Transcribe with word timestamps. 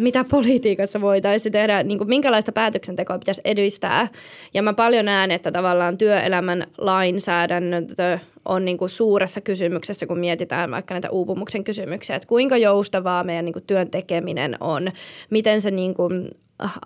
mitä 0.00 0.24
politiikassa 0.24 1.00
voitaisiin 1.00 1.52
tehdä, 1.52 1.82
niin 1.82 1.98
kuin 1.98 2.08
minkälaista 2.08 2.52
päätöksentekoa 2.52 3.18
pitäisi 3.18 3.40
edistää. 3.44 4.08
Ja 4.54 4.62
mä 4.62 4.72
paljon 4.72 5.04
näen, 5.04 5.30
että 5.30 5.52
tavallaan 5.52 5.98
työelämän 5.98 6.66
lainsäädäntö 6.78 8.18
on 8.44 8.64
niin 8.64 8.78
kuin 8.78 8.90
suuressa 8.90 9.40
kysymyksessä, 9.40 10.06
kun 10.06 10.18
mietitään 10.18 10.70
vaikka 10.70 10.94
näitä 10.94 11.10
uupumuksen 11.10 11.64
kysymyksiä, 11.64 12.16
että 12.16 12.28
kuinka 12.28 12.56
joustavaa 12.56 13.24
meidän 13.24 13.44
niin 13.44 13.52
kuin 13.52 13.66
työn 13.66 13.90
tekeminen 13.90 14.56
on, 14.60 14.88
miten 15.30 15.60
se 15.60 15.70
niin 15.70 15.94
kuin 15.94 16.28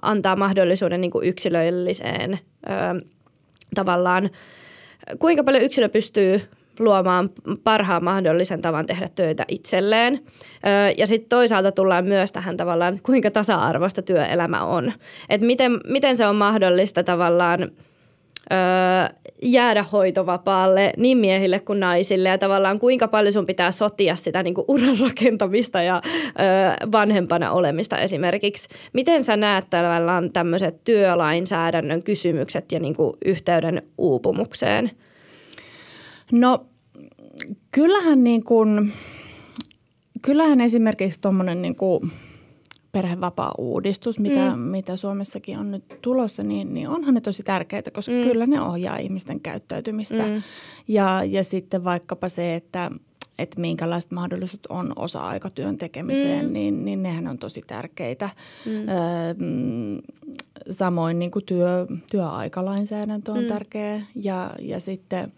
antaa 0.03 0.37
mahdollisuuden 0.37 1.01
niin 1.01 1.11
kuin 1.11 1.29
yksilölliseen 1.29 2.39
ö, 2.67 3.05
tavallaan, 3.75 4.31
kuinka 5.19 5.45
paljon 5.45 5.65
yksilö 5.65 5.89
pystyy 5.89 6.41
luomaan 6.79 7.31
parhaan 7.65 8.05
mahdollisen 8.05 8.63
tavan 8.63 8.87
tehdä 8.87 9.09
töitä 9.15 9.45
itselleen. 9.49 10.21
Ja 10.97 11.07
sitten 11.07 11.29
toisaalta 11.29 11.73
tullaan 11.73 12.05
myös 12.05 12.33
tähän 12.33 12.57
tavallaan, 12.57 13.01
kuinka 13.03 13.31
tasa-arvoista 13.31 14.03
työelämä 14.03 14.65
on. 14.65 14.93
Että 15.29 15.47
miten, 15.47 15.81
miten 15.89 16.17
se 16.17 16.27
on 16.27 16.37
mahdollista 16.37 17.03
tavallaan 17.03 17.71
jäädä 19.43 19.83
hoitovapaalle 19.83 20.93
niin 20.97 21.19
miehille 21.19 21.61
kuin 21.61 21.81
naisille 21.81 22.29
ja 22.29 22.39
tavallaan 22.39 22.79
kuinka 22.79 23.09
paljon 23.09 23.33
sun 23.33 23.47
pitää 23.47 23.73
sotia 23.73 24.17
sitä 24.17 24.43
niin 24.43 24.55
kuin 24.55 24.65
uran 24.69 24.99
rakentamista 25.01 25.83
ja 25.83 26.03
ö, 26.05 26.89
vanhempana 26.93 27.53
olemista 27.53 27.99
esimerkiksi. 27.99 28.69
Miten 28.93 29.25
sä 29.25 29.37
näet 29.37 29.65
tavallaan 29.71 30.33
tämmöiset 30.33 30.85
työlainsäädännön 30.85 32.03
kysymykset 32.03 32.73
ja 32.73 32.81
niin 32.81 32.95
kuin 32.97 33.17
yhteyden 33.25 33.83
uupumukseen? 33.99 34.91
No 36.33 36.67
kyllähän 37.73 38.25
niin 38.25 38.45
kuin, 38.45 38.93
kyllähän 40.23 40.61
esimerkiksi 40.61 41.21
tuommoinen 41.21 41.63
niin 41.63 41.77
kuin 41.77 42.11
perhevapaa-uudistus, 42.95 44.19
mitä, 44.19 44.57
mm. 44.57 44.61
mitä 44.61 44.97
Suomessakin 44.97 45.59
on 45.59 45.71
nyt 45.71 45.85
tulossa, 46.03 46.43
niin, 46.43 46.75
niin 46.75 46.89
onhan 46.89 47.15
ne 47.15 47.21
tosi 47.21 47.43
tärkeitä, 47.43 47.91
koska 47.91 48.13
mm. 48.13 48.23
kyllä 48.23 48.47
ne 48.47 48.61
ohjaa 48.61 48.97
ihmisten 48.97 49.41
käyttäytymistä. 49.41 50.27
Mm. 50.27 50.43
Ja, 50.89 51.25
ja 51.25 51.45
sitten 51.45 51.85
vaikkapa 51.85 52.29
se, 52.29 52.55
että, 52.55 52.91
että 53.39 53.61
minkälaiset 53.61 54.11
mahdollisuudet 54.11 54.67
on 54.67 54.93
osa-aikatyön 54.97 55.79
tekemiseen, 55.79 56.47
mm. 56.47 56.53
niin, 56.53 56.85
niin 56.85 57.03
nehän 57.03 57.29
on 57.29 57.39
tosi 57.39 57.63
tärkeitä. 57.67 58.31
Mm. 58.67 58.73
Öö, 58.73 59.35
samoin 60.71 61.19
niin 61.19 61.31
kuin 61.31 61.45
työ, 61.45 61.87
työaikalainsäädäntö 62.11 63.33
on 63.33 63.43
mm. 63.43 63.49
tärkeä 63.49 64.03
ja, 64.15 64.51
ja 64.61 64.81
sitten 64.81 65.33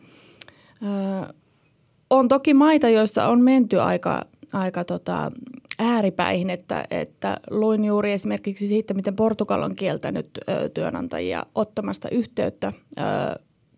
on 2.10 2.28
toki 2.28 2.54
maita, 2.54 2.88
joissa 2.88 3.26
on 3.26 3.40
menty 3.40 3.80
aika, 3.80 4.24
aika 4.52 4.84
tota, 4.84 5.32
ääripäihin, 5.78 6.50
että, 6.50 6.84
että 6.90 7.36
luin 7.50 7.84
juuri 7.84 8.12
esimerkiksi 8.12 8.68
siitä, 8.68 8.94
miten 8.94 9.16
Portugal 9.16 9.62
on 9.62 9.76
kieltänyt 9.76 10.30
ö, 10.48 10.68
työnantajia 10.68 11.46
ottamasta 11.54 12.08
yhteyttä 12.08 12.72
ö, 12.98 13.02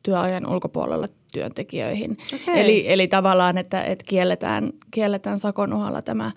työajan 0.02 0.46
ulkopuolella 0.46 1.08
työntekijöihin. 1.32 2.18
Okay. 2.34 2.60
Eli, 2.60 2.92
eli 2.92 3.08
tavallaan, 3.08 3.58
että, 3.58 3.82
että 3.82 4.04
kielletään, 4.08 4.72
kielletään 4.90 5.38
sakon 5.38 5.72
uhalla 5.72 6.02
tämä 6.02 6.32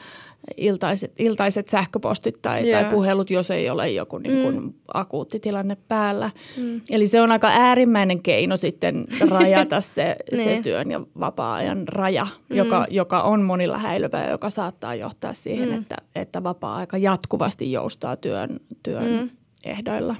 iltaiset, 0.57 1.13
iltaiset 1.19 1.69
sähköpostit 1.69 2.41
tai, 2.41 2.67
yeah. 2.67 2.81
tai 2.83 2.91
puhelut, 2.91 3.29
jos 3.29 3.51
ei 3.51 3.69
ole 3.69 3.91
joku 3.91 4.17
niin 4.17 4.43
kuin 4.43 4.63
mm. 4.63 4.73
akuutti 4.93 5.39
tilanne 5.39 5.77
päällä. 5.87 6.31
Mm. 6.57 6.81
Eli 6.89 7.07
se 7.07 7.21
on 7.21 7.31
aika 7.31 7.47
äärimmäinen 7.47 8.23
keino 8.23 8.57
sitten 8.57 9.05
rajata 9.29 9.81
se, 9.81 10.15
se 10.35 10.45
niin. 10.45 10.63
työn 10.63 10.91
ja 10.91 11.01
vapaa-ajan 11.19 11.87
raja, 11.87 12.27
mm. 12.49 12.55
joka, 12.55 12.87
joka 12.89 13.21
on 13.21 13.41
monilla 13.41 13.77
häilyvä 13.77 14.23
ja 14.23 14.29
joka 14.29 14.49
saattaa 14.49 14.95
johtaa 14.95 15.33
siihen, 15.33 15.69
mm. 15.69 15.77
että, 15.81 15.95
että 16.15 16.43
vapaa-aika 16.43 16.97
jatkuvasti 16.97 17.71
joustaa 17.71 18.15
työn, 18.15 18.59
työn 18.83 19.11
mm. 19.11 19.29
ehdoilla. 19.65 20.15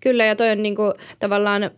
Kyllä 0.00 0.24
ja 0.24 0.36
toi 0.36 0.50
on 0.50 0.62
niin 0.62 0.76
kuin, 0.76 0.92
tavallaan 1.18 1.70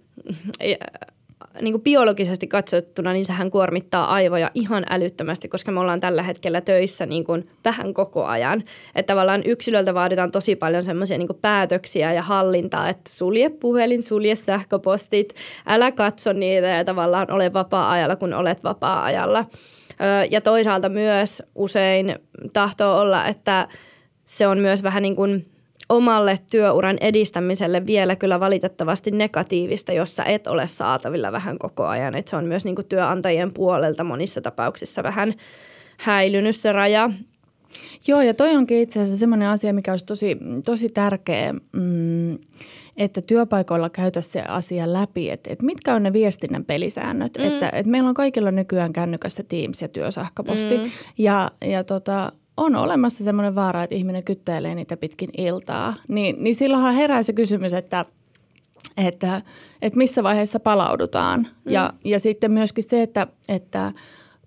niin 1.61 1.73
kuin 1.73 1.83
biologisesti 1.83 2.47
katsottuna, 2.47 3.13
niin 3.13 3.25
sehän 3.25 3.51
kuormittaa 3.51 4.07
aivoja 4.07 4.51
ihan 4.55 4.85
älyttömästi, 4.91 5.49
koska 5.49 5.73
me 5.73 5.81
ollaan 5.81 6.01
tällä 6.01 6.23
hetkellä 6.23 6.61
töissä 6.61 7.07
niin 7.07 7.25
kuin 7.25 7.49
vähän 7.65 7.95
koko 7.95 8.25
ajan. 8.25 8.65
Että 8.95 9.13
tavallaan 9.13 9.43
yksilöltä 9.45 9.95
vaaditaan 9.95 10.31
tosi 10.31 10.57
paljon 10.57 10.83
semmoisia 10.83 11.19
niin 11.19 11.29
päätöksiä 11.43 12.13
ja 12.13 12.23
hallintaa, 12.23 12.89
että 12.89 13.11
sulje 13.11 13.51
puhelin, 13.51 14.03
sulje 14.03 14.35
sähköpostit, 14.35 15.35
älä 15.67 15.93
katso 15.93 16.33
niitä 16.33 16.67
ja 16.67 16.85
tavallaan 16.85 17.31
ole 17.31 17.53
vapaa-ajalla, 17.53 18.17
kun 18.17 18.35
olet 18.35 18.65
vapaa-ajalla. 18.65 19.45
Ja 20.31 20.41
toisaalta 20.41 20.89
myös 20.89 21.43
usein 21.55 22.17
tahtoo 22.53 23.01
olla, 23.01 23.27
että 23.27 23.69
se 24.25 24.47
on 24.47 24.59
myös 24.59 24.83
vähän 24.83 25.03
niin 25.03 25.17
kuin 25.17 25.54
omalle 25.89 26.39
työuran 26.51 26.99
edistämiselle 27.01 27.87
vielä 27.87 28.17
kyllä 28.17 28.41
valitettavasti 28.41 29.11
negatiivista, 29.11 29.93
jossa 29.93 30.25
et 30.25 30.47
ole 30.47 30.69
saatavilla 30.69 31.33
vähän 31.33 31.59
koko 31.59 31.87
ajan. 31.87 32.15
Et 32.15 32.29
se 32.29 32.37
on 32.37 32.45
myös 32.45 32.65
niin 32.65 32.75
kuin 32.75 32.87
työnantajien 32.87 33.53
puolelta 33.53 34.05
monissa 34.05 34.41
tapauksissa 34.41 35.03
vähän 35.03 35.35
häilynyt 35.97 36.57
se 36.57 36.73
raja. 36.73 37.11
Joo, 38.07 38.23
ja 38.23 38.35
toi 38.35 38.57
onkin 38.57 38.79
itse 38.79 39.01
asiassa 39.01 39.19
semmoinen 39.19 39.49
asia, 39.49 39.73
mikä 39.73 39.93
olisi 39.93 40.07
tosi, 40.07 40.39
tosi 40.65 40.89
tärkeä, 40.89 41.55
mm, 41.73 42.39
että 42.97 43.23
työpaikoilla 43.23 43.91
käytäisiin 43.91 44.33
se 44.33 44.43
asia 44.43 44.93
läpi, 44.93 45.31
että, 45.31 45.51
että 45.53 45.67
mitkä 45.67 45.95
on 45.95 46.03
ne 46.03 46.13
viestinnän 46.13 46.65
pelisäännöt. 46.65 47.39
Mm. 47.39 47.45
Että, 47.45 47.71
että 47.73 47.91
meillä 47.91 48.09
on 48.09 48.15
kaikilla 48.15 48.51
nykyään 48.51 48.93
kännykässä 48.93 49.43
Teams 49.43 49.83
ja 49.83 49.89
työsähköposti, 49.89 50.79
mm. 50.79 50.91
ja, 51.19 51.51
ja 51.65 51.85
tota, 51.85 52.33
on 52.57 52.77
olemassa 52.77 53.25
semmoinen 53.25 53.55
vaara, 53.55 53.83
että 53.83 53.97
ihminen 53.97 54.25
kyttäilee 54.25 54.75
niitä 54.75 54.97
pitkin 54.97 55.31
iltaa, 55.39 55.95
niin, 56.09 56.37
niin 56.45 56.55
silloinhan 56.55 56.95
herää 56.95 57.23
se 57.23 57.33
kysymys, 57.33 57.73
että, 57.73 58.05
että, 58.97 59.43
että 59.83 59.97
missä 59.97 60.23
vaiheessa 60.23 60.61
palaudutaan. 60.61 61.41
Mm. 61.41 61.73
Ja, 61.73 61.93
ja 62.05 62.21
sitten 62.21 62.53
myöskin 62.53 62.85
se, 62.85 63.03
että, 63.03 63.27
että 63.49 63.93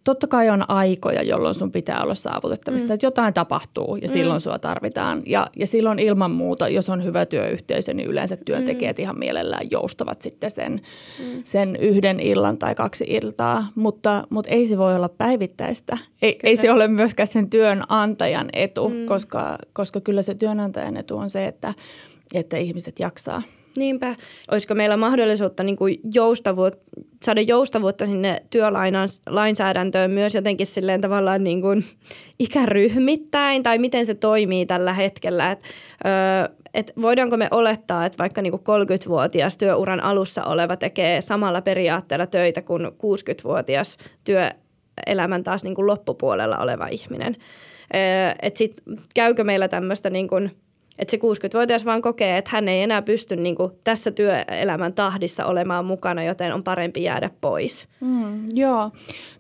totta 0.08 0.28
kai 0.28 0.50
on 0.50 0.70
aikoja, 0.70 1.24
jolloin 1.24 1.56
sun 1.56 1.72
pitää 1.72 2.02
olla 2.04 2.16
saavutettavissa, 2.16 2.88
mm. 2.88 2.94
että 2.94 3.06
jotain 3.06 3.34
tapahtuu 3.34 3.96
ja 3.96 4.08
mm. 4.08 4.12
silloin 4.14 4.42
sua 4.42 4.60
tarvitaan. 4.60 5.22
Ja, 5.26 5.50
ja 5.56 5.68
silloin 5.68 6.00
ilman 6.00 6.32
muuta, 6.32 6.70
jos 6.70 6.90
on 6.90 7.04
hyvä 7.04 7.26
työyhteisö, 7.26 7.94
niin 7.94 8.10
yleensä 8.10 8.38
työntekijät 8.38 8.98
mm. 8.98 9.02
ihan 9.02 9.20
mielellään 9.20 9.72
joustavat 9.72 10.22
sitten 10.22 10.52
sen, 10.52 10.82
mm. 11.20 11.42
sen 11.44 11.76
yhden 11.76 12.20
illan 12.20 12.58
tai 12.58 12.76
kaksi 12.76 13.06
iltaa. 13.08 13.68
Mutta, 13.76 14.28
mutta 14.30 14.52
ei 14.52 14.66
se 14.66 14.78
voi 14.78 14.96
olla 14.96 15.10
päivittäistä. 15.10 15.98
Ei, 16.22 16.40
ei 16.44 16.58
se 16.58 16.72
ole 16.72 16.88
myöskään 16.88 17.28
sen 17.28 17.50
työnantajan 17.50 18.50
etu, 18.54 18.90
mm. 18.90 19.06
koska, 19.06 19.58
koska 19.74 20.02
kyllä 20.02 20.22
se 20.22 20.36
työnantajan 20.36 20.98
etu 20.98 21.18
on 21.18 21.30
se, 21.30 21.46
että, 21.46 21.74
että 22.36 22.58
ihmiset 22.58 23.00
jaksaa– 23.00 23.42
Niinpä. 23.78 24.16
Olisiko 24.52 24.76
meillä 24.76 24.98
mahdollisuutta 24.98 25.64
niin 25.64 25.76
kuin 25.76 26.00
joustavuut, 26.14 26.74
saada 27.24 27.42
joustavuutta 27.42 28.06
sinne 28.06 28.44
työlainsäädäntöön 28.50 30.12
myös 30.12 30.36
jotenkin 30.36 30.68
silleen 30.68 31.02
tavallaan 31.02 31.44
niin 31.44 31.62
kuin 31.62 31.86
ikäryhmittäin 32.40 33.64
tai 33.64 33.78
miten 33.78 34.06
se 34.06 34.16
toimii 34.16 34.66
tällä 34.66 34.94
hetkellä. 34.94 35.52
Et, 35.52 35.60
ö, 36.06 36.54
et 36.74 36.92
voidaanko 37.02 37.38
me 37.38 37.48
olettaa, 37.52 38.06
että 38.06 38.18
vaikka 38.18 38.42
niin 38.42 38.52
kuin 38.52 38.62
30-vuotias 38.62 39.58
työuran 39.58 40.04
alussa 40.04 40.44
oleva 40.44 40.76
tekee 40.76 41.22
samalla 41.22 41.62
periaatteella 41.62 42.28
töitä 42.28 42.62
kuin 42.62 42.86
60-vuotias 42.86 43.98
työelämän 44.24 45.44
taas 45.44 45.64
niin 45.64 45.76
kuin 45.76 45.88
loppupuolella 45.88 46.58
oleva 46.58 46.88
ihminen. 46.88 47.36
Että 48.42 48.58
sit 48.58 48.82
käykö 49.14 49.44
meillä 49.44 49.68
tämmöistä 49.68 50.10
niin 50.10 50.28
että 51.00 51.12
se 51.12 51.18
60-vuotias 51.18 51.86
vaan 51.86 52.02
kokee, 52.02 52.38
että 52.38 52.52
hän 52.54 52.68
ei 52.68 52.82
enää 52.82 53.02
pysty 53.02 53.36
niin 53.36 53.56
kuin 53.56 53.72
tässä 53.84 54.12
työelämän 54.12 54.94
tahdissa 54.94 55.46
olemaan 55.46 55.86
mukana, 55.86 56.24
joten 56.24 56.54
on 56.54 56.64
parempi 56.64 57.04
jäädä 57.04 57.30
pois. 57.42 57.88
Mm, 58.02 58.50
joo, 58.54 58.92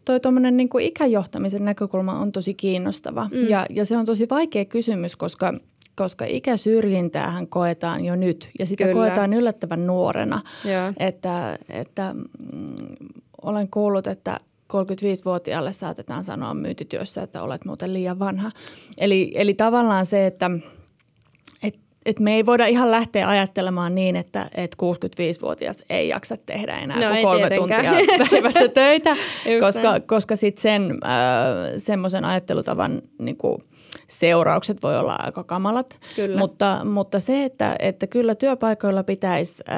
toi 0.05 0.19
tuommoinen 0.19 0.57
niin 0.57 0.69
ikäjohtamisen 0.79 1.65
näkökulma 1.65 2.19
on 2.19 2.31
tosi 2.31 2.53
kiinnostava 2.53 3.29
mm. 3.31 3.49
ja, 3.49 3.65
ja 3.69 3.85
se 3.85 3.97
on 3.97 4.05
tosi 4.05 4.27
vaikea 4.29 4.65
kysymys, 4.65 5.15
koska 5.15 5.53
koska 5.95 6.25
ikäsyrjintäähän 6.25 7.47
koetaan 7.47 8.05
jo 8.05 8.15
nyt 8.15 8.49
ja 8.59 8.65
sitä 8.65 8.83
Kyllä. 8.83 8.95
koetaan 8.95 9.33
yllättävän 9.33 9.87
nuorena. 9.87 10.41
Joo. 10.65 10.93
Että, 10.97 11.59
että 11.69 12.15
mm, 12.53 12.95
olen 13.41 13.67
kuullut, 13.67 14.07
että 14.07 14.37
35-vuotiaalle 14.73 15.73
saatetaan 15.73 16.23
sanoa 16.23 16.53
myyntityössä, 16.53 17.23
että 17.23 17.41
olet 17.41 17.65
muuten 17.65 17.93
liian 17.93 18.19
vanha. 18.19 18.51
Eli, 18.97 19.31
eli 19.35 19.53
tavallaan 19.53 20.05
se, 20.05 20.27
että– 20.27 20.51
et 22.07 22.19
me 22.19 22.35
ei 22.35 22.45
voida 22.45 22.65
ihan 22.65 22.91
lähteä 22.91 23.29
ajattelemaan 23.29 23.95
niin, 23.95 24.15
että, 24.15 24.49
että 24.55 24.77
65-vuotias 24.83 25.83
ei 25.89 26.07
jaksa 26.07 26.37
tehdä 26.45 26.77
enää 26.77 26.99
no, 26.99 27.11
kuin 27.11 27.23
kolme 27.23 27.49
tietenkään. 27.49 27.95
tuntia 27.97 28.27
päivässä 28.29 28.67
töitä, 28.83 29.15
koska, 29.59 29.99
koska 29.99 30.35
sitten 30.35 30.61
sen 30.61 30.91
äh, 30.91 31.73
semmoisen 31.77 32.25
ajattelutavan 32.25 33.01
niin 33.19 33.37
kuin, 33.37 33.61
seuraukset 34.07 34.83
voi 34.83 34.97
olla 34.97 35.15
aika 35.19 35.43
kamalat. 35.43 35.99
Kyllä. 36.15 36.39
Mutta, 36.39 36.81
mutta 36.85 37.19
se, 37.19 37.43
että, 37.43 37.75
että 37.79 38.07
kyllä 38.07 38.35
työpaikoilla 38.35 39.03
pitäisi 39.03 39.63
äh, 39.69 39.77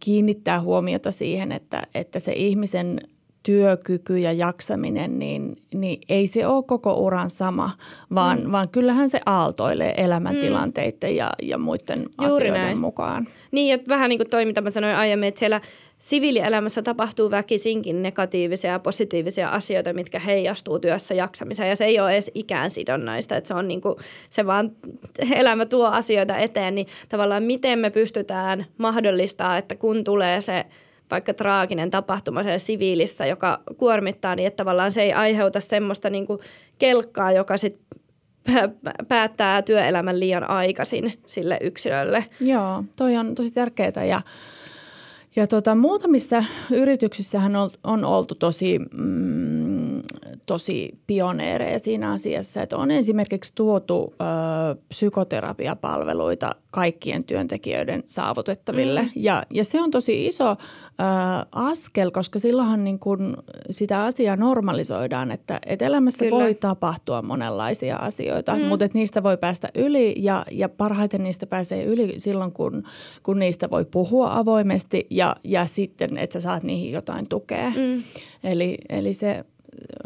kiinnittää 0.00 0.60
huomiota 0.60 1.10
siihen, 1.10 1.52
että, 1.52 1.82
että 1.94 2.20
se 2.20 2.32
ihmisen 2.32 3.00
työkyky 3.42 4.18
ja 4.18 4.32
jaksaminen, 4.32 5.18
niin, 5.18 5.56
niin 5.74 6.00
ei 6.08 6.26
se 6.26 6.46
ole 6.46 6.64
koko 6.64 6.94
uran 6.94 7.30
sama, 7.30 7.70
vaan, 8.14 8.40
mm. 8.40 8.52
vaan 8.52 8.68
kyllähän 8.68 9.08
se 9.08 9.20
aaltoilee 9.26 9.94
elämäntilanteiden 9.96 11.10
mm. 11.10 11.16
ja, 11.16 11.30
ja 11.42 11.58
muiden 11.58 11.98
Juuri 11.98 12.34
asioiden 12.34 12.52
näin. 12.52 12.78
mukaan. 12.78 13.26
Niin, 13.50 13.74
että 13.74 13.88
vähän 13.88 14.08
niin 14.08 14.18
kuin 14.18 14.30
toi, 14.30 14.44
mitä 14.44 14.60
mä 14.60 14.70
sanoin 14.70 14.96
aiemmin, 14.96 15.28
että 15.28 15.38
siellä 15.38 15.60
siviilielämässä 15.98 16.82
tapahtuu 16.82 17.30
väkisinkin 17.30 18.02
negatiivisia 18.02 18.70
ja 18.70 18.78
positiivisia 18.78 19.48
asioita, 19.48 19.92
mitkä 19.92 20.18
heijastuu 20.18 20.78
työssä 20.78 21.14
jaksamiseen. 21.14 21.68
Ja 21.68 21.76
se 21.76 21.84
ei 21.84 22.00
ole 22.00 22.12
edes 22.12 22.30
ikään 22.34 22.70
sidonnaista, 22.70 23.36
että 23.36 23.48
se 23.48 23.54
on 23.54 23.68
niin 23.68 23.80
kuin, 23.80 23.94
se 24.30 24.46
vaan 24.46 24.72
elämä 25.34 25.66
tuo 25.66 25.86
asioita 25.86 26.36
eteen, 26.36 26.74
niin 26.74 26.86
tavallaan 27.08 27.42
miten 27.42 27.78
me 27.78 27.90
pystytään 27.90 28.66
mahdollistaa, 28.78 29.58
että 29.58 29.74
kun 29.74 30.04
tulee 30.04 30.40
se 30.40 30.66
vaikka 31.10 31.34
traaginen 31.34 31.90
tapahtuma 31.90 32.42
siellä 32.42 32.58
siviilissä, 32.58 33.26
joka 33.26 33.60
kuormittaa, 33.76 34.34
niin 34.34 34.46
että 34.46 34.56
tavallaan 34.56 34.92
se 34.92 35.02
ei 35.02 35.12
aiheuta 35.12 35.60
semmoista 35.60 36.10
niin 36.10 36.26
kuin 36.26 36.40
kelkkaa, 36.78 37.32
joka 37.32 37.56
sitten 37.56 38.00
päättää 39.08 39.62
työelämän 39.62 40.20
liian 40.20 40.50
aikaisin 40.50 41.18
sille 41.26 41.58
yksilölle. 41.60 42.24
Joo, 42.40 42.84
toi 42.96 43.16
on 43.16 43.34
tosi 43.34 43.50
tärkeää 43.50 44.04
ja 44.08 44.22
ja 45.36 45.46
tota, 45.46 45.74
muutamissa 45.74 46.44
yrityksissähän 46.70 47.56
on, 47.56 47.70
on 47.84 48.04
oltu 48.04 48.34
tosi, 48.34 48.78
mm, 48.78 50.02
tosi 50.46 50.98
pioneereja 51.06 51.78
siinä 51.78 52.12
asiassa, 52.12 52.62
että 52.62 52.76
on 52.76 52.90
esimerkiksi 52.90 53.52
tuotu 53.54 54.14
ö, 54.20 54.24
psykoterapiapalveluita 54.88 56.54
kaikkien 56.70 57.24
työntekijöiden 57.24 58.02
saavutettaville. 58.04 59.02
Mm. 59.02 59.10
Ja, 59.16 59.42
ja 59.50 59.64
se 59.64 59.80
on 59.80 59.90
tosi 59.90 60.26
iso 60.26 60.56
askel, 61.52 62.10
koska 62.10 62.38
silloinhan 62.38 62.84
niin 62.84 62.98
kun 62.98 63.36
sitä 63.70 64.04
asiaa 64.04 64.36
normalisoidaan, 64.36 65.30
että, 65.30 65.60
että 65.66 65.86
elämässä 65.86 66.24
Kyllä. 66.24 66.44
voi 66.44 66.54
tapahtua 66.54 67.22
monenlaisia 67.22 67.96
asioita, 67.96 68.56
mm. 68.56 68.62
mutta 68.62 68.84
että 68.84 68.98
niistä 68.98 69.22
voi 69.22 69.36
päästä 69.36 69.68
yli 69.74 70.14
ja, 70.16 70.44
ja 70.50 70.68
parhaiten 70.68 71.22
niistä 71.22 71.46
pääsee 71.46 71.84
yli 71.84 72.14
silloin, 72.18 72.52
kun, 72.52 72.82
kun 73.22 73.38
niistä 73.38 73.70
voi 73.70 73.84
puhua 73.84 74.38
avoimesti 74.38 75.06
ja, 75.20 75.36
ja 75.44 75.66
sitten, 75.66 76.16
että 76.16 76.32
sä 76.32 76.40
saat 76.40 76.62
niihin 76.62 76.92
jotain 76.92 77.28
tukea. 77.28 77.70
Mm. 77.70 78.02
Eli, 78.44 78.78
eli 78.88 79.14
se 79.14 79.44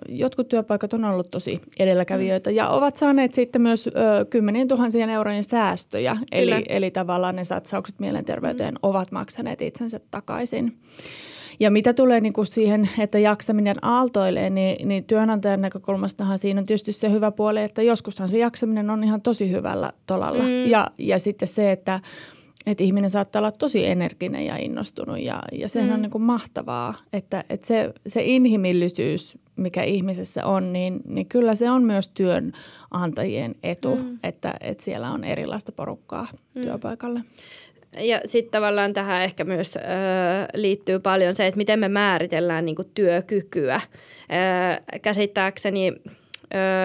jotkut 0.08 0.48
työpaikat 0.48 0.92
on 0.92 1.04
ollut 1.04 1.30
tosi 1.30 1.60
edelläkävijöitä 1.78 2.50
ja 2.50 2.68
ovat 2.68 2.96
saaneet 2.96 3.34
sitten 3.34 3.62
myös 3.62 3.86
ö, 3.86 3.90
kymmenien 4.30 4.68
tuhansien 4.68 5.10
eurojen 5.10 5.44
säästöjä. 5.44 6.16
Eli, 6.32 6.64
eli 6.68 6.90
tavallaan 6.90 7.36
ne 7.36 7.44
satsaukset 7.44 7.98
mielenterveyteen 7.98 8.74
mm. 8.74 8.78
ovat 8.82 9.12
maksaneet 9.12 9.62
itsensä 9.62 10.00
takaisin. 10.10 10.76
Ja 11.60 11.70
mitä 11.70 11.92
tulee 11.94 12.20
niin 12.20 12.32
kuin 12.32 12.46
siihen, 12.46 12.88
että 12.98 13.18
jaksaminen 13.18 13.84
aaltoilee, 13.84 14.50
niin, 14.50 14.88
niin 14.88 15.04
työnantajan 15.04 15.60
näkökulmastahan 15.60 16.38
siinä 16.38 16.60
on 16.60 16.66
tietysti 16.66 16.92
se 16.92 17.10
hyvä 17.10 17.30
puoli, 17.30 17.62
että 17.62 17.82
joskushan 17.82 18.28
se 18.28 18.38
jaksaminen 18.38 18.90
on 18.90 19.04
ihan 19.04 19.22
tosi 19.22 19.50
hyvällä 19.50 19.92
tolalla. 20.06 20.42
Mm. 20.42 20.70
Ja, 20.70 20.90
ja 20.98 21.18
sitten 21.18 21.48
se, 21.48 21.72
että 21.72 22.00
että 22.66 22.84
ihminen 22.84 23.10
saattaa 23.10 23.40
olla 23.40 23.52
tosi 23.52 23.86
energinen 23.86 24.46
ja 24.46 24.56
innostunut 24.56 25.20
ja, 25.20 25.42
ja 25.52 25.68
sehän 25.68 25.88
mm. 25.88 25.94
on 25.94 26.02
niin 26.02 26.10
kuin 26.10 26.22
mahtavaa, 26.22 26.94
että, 27.12 27.44
että 27.50 27.66
se, 27.66 27.92
se 28.06 28.22
inhimillisyys, 28.22 29.38
mikä 29.56 29.82
ihmisessä 29.82 30.46
on, 30.46 30.72
niin, 30.72 31.00
niin 31.04 31.26
kyllä 31.26 31.54
se 31.54 31.70
on 31.70 31.82
myös 31.82 32.08
työnantajien 32.08 33.54
etu, 33.62 33.96
mm. 33.96 34.18
että, 34.22 34.54
että 34.60 34.84
siellä 34.84 35.10
on 35.10 35.24
erilaista 35.24 35.72
porukkaa 35.72 36.28
mm. 36.54 36.62
työpaikalle. 36.62 37.20
Ja 37.98 38.20
sitten 38.26 38.50
tavallaan 38.50 38.92
tähän 38.92 39.22
ehkä 39.22 39.44
myös 39.44 39.76
ö, 39.76 39.80
liittyy 40.54 40.98
paljon 40.98 41.34
se, 41.34 41.46
että 41.46 41.58
miten 41.58 41.78
me 41.78 41.88
määritellään 41.88 42.64
niin 42.64 42.76
kuin 42.76 42.90
työkykyä. 42.94 43.80
Ö, 44.90 44.98
käsittääkseni 45.02 45.92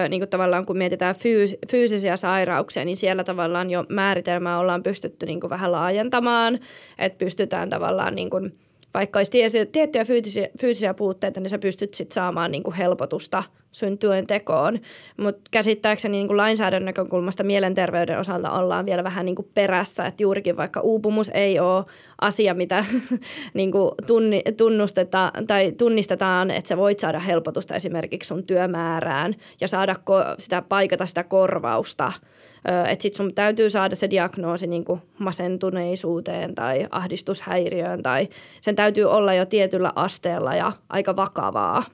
niin 0.08 0.20
kuin 0.20 0.28
tavallaan 0.28 0.66
kun 0.66 0.78
mietitään 0.78 1.14
fyys, 1.14 1.56
fyysisiä 1.70 2.16
sairauksia, 2.16 2.84
niin 2.84 2.96
siellä 2.96 3.24
tavallaan 3.24 3.70
jo 3.70 3.84
määritelmää 3.88 4.58
ollaan 4.58 4.82
pystytty 4.82 5.26
niin 5.26 5.40
kuin 5.40 5.50
vähän 5.50 5.72
laajentamaan, 5.72 6.58
että 6.98 7.18
pystytään 7.18 7.70
tavallaan 7.70 8.14
niin 8.14 8.30
kuin, 8.30 8.58
vaikka 8.94 9.18
olisi 9.18 9.30
tiettyjä 9.72 10.04
fyysisiä, 10.04 10.48
fyysisiä 10.60 10.94
puutteita, 10.94 11.40
niin 11.40 11.50
sä 11.50 11.58
pystyt 11.58 11.94
sitten 11.94 12.14
saamaan 12.14 12.50
niin 12.50 12.62
kuin 12.62 12.76
helpotusta– 12.76 13.42
syntyen 13.72 14.26
tekoon. 14.26 14.78
Mutta 15.16 15.40
käsittääkseni 15.50 16.16
niin 16.16 16.26
kuin 16.26 16.36
lainsäädännön 16.36 16.86
näkökulmasta 16.86 17.42
mielenterveyden 17.42 18.18
osalta 18.18 18.50
ollaan 18.50 18.86
vielä 18.86 19.04
vähän 19.04 19.26
niin 19.26 19.36
kuin 19.36 19.48
perässä, 19.54 20.06
että 20.06 20.22
juurikin 20.22 20.56
vaikka 20.56 20.80
uupumus 20.80 21.30
ei 21.34 21.60
ole 21.60 21.84
asia, 22.20 22.54
mitä 22.54 22.84
niin 23.54 23.72
kuin 23.72 23.90
tunni, 24.06 24.42
tunnustetaan 24.56 25.46
tai 25.46 25.72
tunnistetaan, 25.72 26.50
että 26.50 26.68
sä 26.68 26.76
voit 26.76 26.98
saada 26.98 27.18
helpotusta 27.18 27.74
esimerkiksi 27.74 28.28
sun 28.28 28.44
työmäärään 28.44 29.34
ja 29.60 29.68
saada 29.68 29.92
ko- 29.92 30.34
sitä 30.38 30.62
paikata 30.62 31.06
sitä 31.06 31.24
korvausta. 31.24 32.12
Että 32.88 33.02
sit 33.02 33.14
sun 33.14 33.34
täytyy 33.34 33.70
saada 33.70 33.96
se 33.96 34.10
diagnoosi 34.10 34.66
niin 34.66 34.84
kuin 34.84 35.00
masentuneisuuteen 35.18 36.54
tai 36.54 36.86
ahdistushäiriöön 36.90 38.02
tai 38.02 38.28
sen 38.60 38.76
täytyy 38.76 39.04
olla 39.04 39.34
jo 39.34 39.46
tietyllä 39.46 39.92
asteella 39.94 40.54
ja 40.54 40.72
aika 40.88 41.16
vakavaa. 41.16 41.84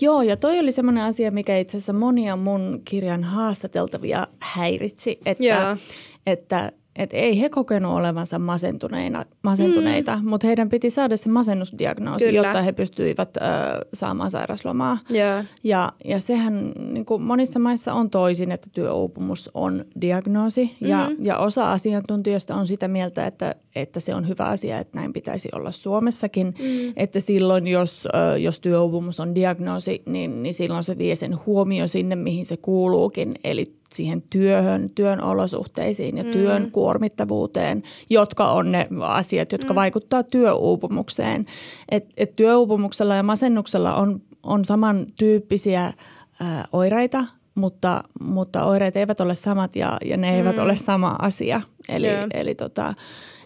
Joo, 0.00 0.22
ja 0.22 0.36
toi 0.36 0.58
oli 0.58 0.72
semmoinen 0.72 1.04
asia, 1.04 1.30
mikä 1.30 1.58
itse 1.58 1.76
asiassa 1.76 1.92
monia 1.92 2.36
mun 2.36 2.82
kirjan 2.84 3.24
haastateltavia 3.24 4.26
häiritsi, 4.40 5.18
että, 5.26 5.76
että 6.26 6.72
että 6.98 7.16
ei 7.16 7.40
he 7.40 7.48
kokenut 7.48 7.92
olevansa 7.92 8.38
masentuneina, 8.38 9.24
masentuneita, 9.42 10.16
mm. 10.16 10.28
mutta 10.28 10.46
heidän 10.46 10.68
piti 10.68 10.90
saada 10.90 11.16
se 11.16 11.28
masennusdiagnoosi, 11.28 12.24
Kyllä. 12.24 12.46
jotta 12.46 12.62
he 12.62 12.72
pystyivät 12.72 13.36
ö, 13.36 13.40
saamaan 13.94 14.30
sairaslomaa. 14.30 14.98
Yeah. 15.14 15.46
Ja, 15.64 15.92
ja 16.04 16.20
sehän 16.20 16.72
niin 16.92 17.04
kuin 17.04 17.22
monissa 17.22 17.58
maissa 17.58 17.92
on 17.94 18.10
toisin, 18.10 18.52
että 18.52 18.68
työuupumus 18.72 19.50
on 19.54 19.84
diagnoosi. 20.00 20.64
Mm-hmm. 20.64 20.88
Ja, 20.88 21.10
ja 21.20 21.38
osa 21.38 21.72
asiantuntijoista 21.72 22.54
on 22.54 22.66
sitä 22.66 22.88
mieltä, 22.88 23.26
että, 23.26 23.54
että 23.76 24.00
se 24.00 24.14
on 24.14 24.28
hyvä 24.28 24.44
asia, 24.44 24.78
että 24.78 24.98
näin 24.98 25.12
pitäisi 25.12 25.48
olla 25.52 25.70
Suomessakin. 25.70 26.46
Mm. 26.46 26.92
Että 26.96 27.20
silloin, 27.20 27.68
jos, 27.68 28.08
ö, 28.34 28.38
jos 28.38 28.60
työuupumus 28.60 29.20
on 29.20 29.34
diagnoosi, 29.34 30.02
niin, 30.06 30.42
niin 30.42 30.54
silloin 30.54 30.84
se 30.84 30.98
vie 30.98 31.14
sen 31.14 31.46
huomio 31.46 31.86
sinne, 31.86 32.16
mihin 32.16 32.46
se 32.46 32.56
kuuluukin. 32.56 33.34
Eli 33.44 33.77
siihen 33.94 34.22
työhön, 34.30 34.88
työn 34.94 35.22
olosuhteisiin 35.22 36.16
ja 36.16 36.24
mm. 36.24 36.30
työn 36.30 36.70
kuormittavuuteen, 36.70 37.82
jotka 38.10 38.52
on 38.52 38.72
ne 38.72 38.88
asiat, 39.00 39.52
jotka 39.52 39.72
mm. 39.72 39.74
vaikuttaa 39.74 40.22
työuupumukseen. 40.22 41.46
Et, 41.88 42.04
et 42.16 42.36
työuupumuksella 42.36 43.14
ja 43.14 43.22
masennuksella 43.22 43.94
on, 43.94 44.20
on 44.42 44.64
samantyyppisiä 44.64 45.92
ää, 46.40 46.64
oireita, 46.72 47.24
mutta, 47.54 48.04
mutta 48.20 48.64
oireet 48.64 48.96
eivät 48.96 49.20
ole 49.20 49.34
samat 49.34 49.76
ja, 49.76 49.98
ja 50.04 50.16
ne 50.16 50.36
eivät 50.36 50.56
mm. 50.56 50.62
ole 50.62 50.74
sama 50.76 51.16
asia. 51.18 51.60
Eli, 51.88 52.06
yeah. 52.06 52.26
eli, 52.34 52.54
tota, 52.54 52.94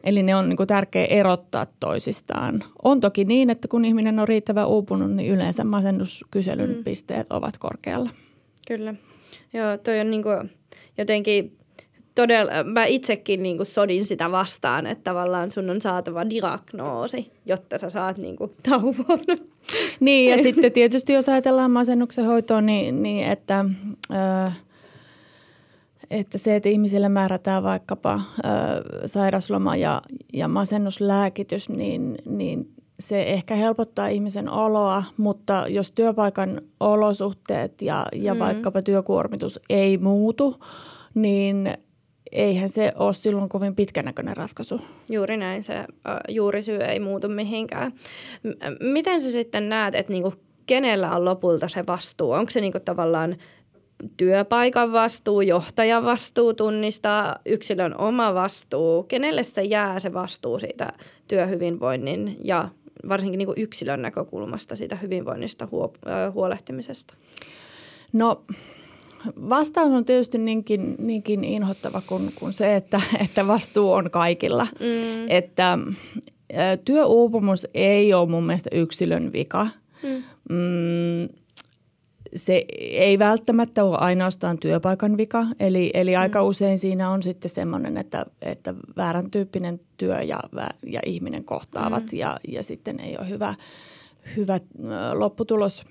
eli 0.04 0.22
ne 0.22 0.36
on 0.36 0.48
niin 0.48 0.66
tärkeä 0.66 1.04
erottaa 1.04 1.66
toisistaan. 1.80 2.64
On 2.82 3.00
toki 3.00 3.24
niin, 3.24 3.50
että 3.50 3.68
kun 3.68 3.84
ihminen 3.84 4.18
on 4.18 4.28
riittävän 4.28 4.68
uupunut, 4.68 5.10
niin 5.10 5.30
yleensä 5.30 5.64
masennuskyselyn 5.64 6.76
mm. 6.76 6.84
pisteet 6.84 7.32
ovat 7.32 7.58
korkealla. 7.58 8.10
Kyllä. 8.66 8.94
Joo, 9.52 9.76
toi 9.76 10.00
on 10.00 10.10
niinku 10.10 10.28
jotenkin 10.98 11.56
todella, 12.14 12.64
mä 12.64 12.84
itsekin 12.84 13.42
niinku 13.42 13.64
sodin 13.64 14.04
sitä 14.04 14.30
vastaan, 14.30 14.86
että 14.86 15.04
tavallaan 15.04 15.50
sun 15.50 15.70
on 15.70 15.80
saatava 15.80 16.30
diagnoosi, 16.30 17.30
jotta 17.46 17.78
sä 17.78 17.90
saat 17.90 18.18
niinku 18.18 18.54
tauon. 18.68 18.94
Niin 20.00 20.30
ja 20.30 20.42
sitten 20.52 20.72
tietysti 20.72 21.12
jos 21.12 21.28
ajatellaan 21.28 21.70
masennuksen 21.70 22.24
hoitoa, 22.24 22.60
niin, 22.60 23.02
niin 23.02 23.28
että... 23.28 23.64
Öö, 24.10 24.50
että 26.10 26.38
se, 26.38 26.56
että 26.56 26.68
ihmisille 26.68 27.08
määrätään 27.08 27.62
vaikkapa 27.62 28.20
ö, 28.38 29.08
sairasloma 29.08 29.76
ja, 29.76 30.02
ja 30.32 30.48
masennuslääkitys, 30.48 31.68
niin, 31.68 32.18
niin 32.26 32.68
se 33.02 33.22
ehkä 33.22 33.54
helpottaa 33.54 34.08
ihmisen 34.08 34.48
oloa, 34.48 35.04
mutta 35.16 35.64
jos 35.68 35.90
työpaikan 35.90 36.60
olosuhteet 36.80 37.82
ja, 37.82 38.06
ja 38.12 38.34
mm. 38.34 38.40
vaikkapa 38.40 38.82
työkuormitus 38.82 39.60
ei 39.70 39.98
muutu, 39.98 40.56
niin 41.14 41.70
eihän 42.32 42.68
se 42.68 42.92
ole 42.96 43.12
silloin 43.12 43.48
kovin 43.48 43.76
pitkänäköinen 43.76 44.36
ratkaisu. 44.36 44.80
Juuri 45.08 45.36
näin, 45.36 45.62
se 45.62 45.84
juurisyy 46.28 46.80
ei 46.80 47.00
muutu 47.00 47.28
mihinkään. 47.28 47.92
Miten 48.80 49.22
sä 49.22 49.30
sitten 49.30 49.68
näet, 49.68 49.94
että 49.94 50.12
niinku, 50.12 50.34
kenellä 50.66 51.16
on 51.16 51.24
lopulta 51.24 51.68
se 51.68 51.86
vastuu? 51.86 52.30
Onko 52.30 52.50
se 52.50 52.60
niinku 52.60 52.80
tavallaan 52.84 53.36
työpaikan 54.16 54.92
vastuu, 54.92 55.40
johtajan 55.40 56.04
vastuu 56.04 56.54
tunnistaa, 56.54 57.36
yksilön 57.46 58.00
oma 58.00 58.34
vastuu? 58.34 59.02
Kenelle 59.02 59.42
se 59.42 59.62
jää 59.62 60.00
se 60.00 60.12
vastuu 60.12 60.58
siitä 60.58 60.92
työhyvinvoinnin 61.28 62.36
ja 62.44 62.68
varsinkin 63.08 63.38
niin 63.38 63.46
kuin 63.46 63.60
yksilön 63.60 64.02
näkökulmasta 64.02 64.76
siitä 64.76 64.96
hyvinvoinnista 64.96 65.68
huolehtimisesta? 66.34 67.14
No 68.12 68.42
vastaus 69.48 69.92
on 69.92 70.04
tietysti 70.04 70.38
niinkin, 70.38 70.94
niinkin 70.98 71.44
inhottava 71.44 72.02
kuin, 72.06 72.32
kuin 72.34 72.52
se, 72.52 72.76
että, 72.76 73.00
että 73.20 73.46
vastuu 73.46 73.92
on 73.92 74.10
kaikilla. 74.10 74.66
Mm. 74.80 75.28
Että 75.28 75.78
työuupumus 76.84 77.66
ei 77.74 78.14
ole 78.14 78.28
mun 78.28 78.46
mielestä 78.46 78.70
yksilön 78.72 79.32
vika– 79.32 79.66
Mm. 80.02 80.22
Mm, 80.48 81.28
se 82.36 82.64
ei 82.78 83.18
välttämättä 83.18 83.84
ole 83.84 83.96
ainoastaan 83.98 84.58
työpaikan 84.58 85.16
vika, 85.16 85.46
eli, 85.60 85.90
eli 85.94 86.16
aika 86.16 86.42
mm. 86.42 86.48
usein 86.48 86.78
siinä 86.78 87.10
on 87.10 87.22
sitten 87.22 87.50
semmoinen, 87.50 87.96
että, 87.96 88.26
että 88.42 88.74
väärän 88.96 89.30
tyyppinen 89.30 89.80
työ 89.96 90.22
ja, 90.22 90.40
ja 90.86 91.00
ihminen 91.06 91.44
kohtaavat 91.44 92.12
mm. 92.12 92.18
ja, 92.18 92.40
ja 92.48 92.62
sitten 92.62 93.00
ei 93.00 93.16
ole 93.18 93.28
hyvä, 93.28 93.54
hyvä 94.36 94.60
lopputulos. 95.12 95.84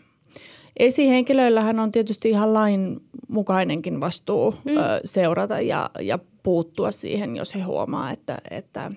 Esihenkilöillähän 0.78 1.80
on 1.80 1.92
tietysti 1.92 2.30
ihan 2.30 2.54
lain 2.54 3.02
mukainenkin 3.28 4.00
vastuu 4.00 4.56
mm. 4.66 4.72
seurata 5.06 5.62
ja, 5.62 5.90
ja 6.00 6.20
puuttua 6.44 6.92
siihen, 6.92 7.36
jos 7.36 7.56
he 7.56 7.62
huomaa, 7.62 8.12
että, 8.12 8.38
että, 8.52 8.92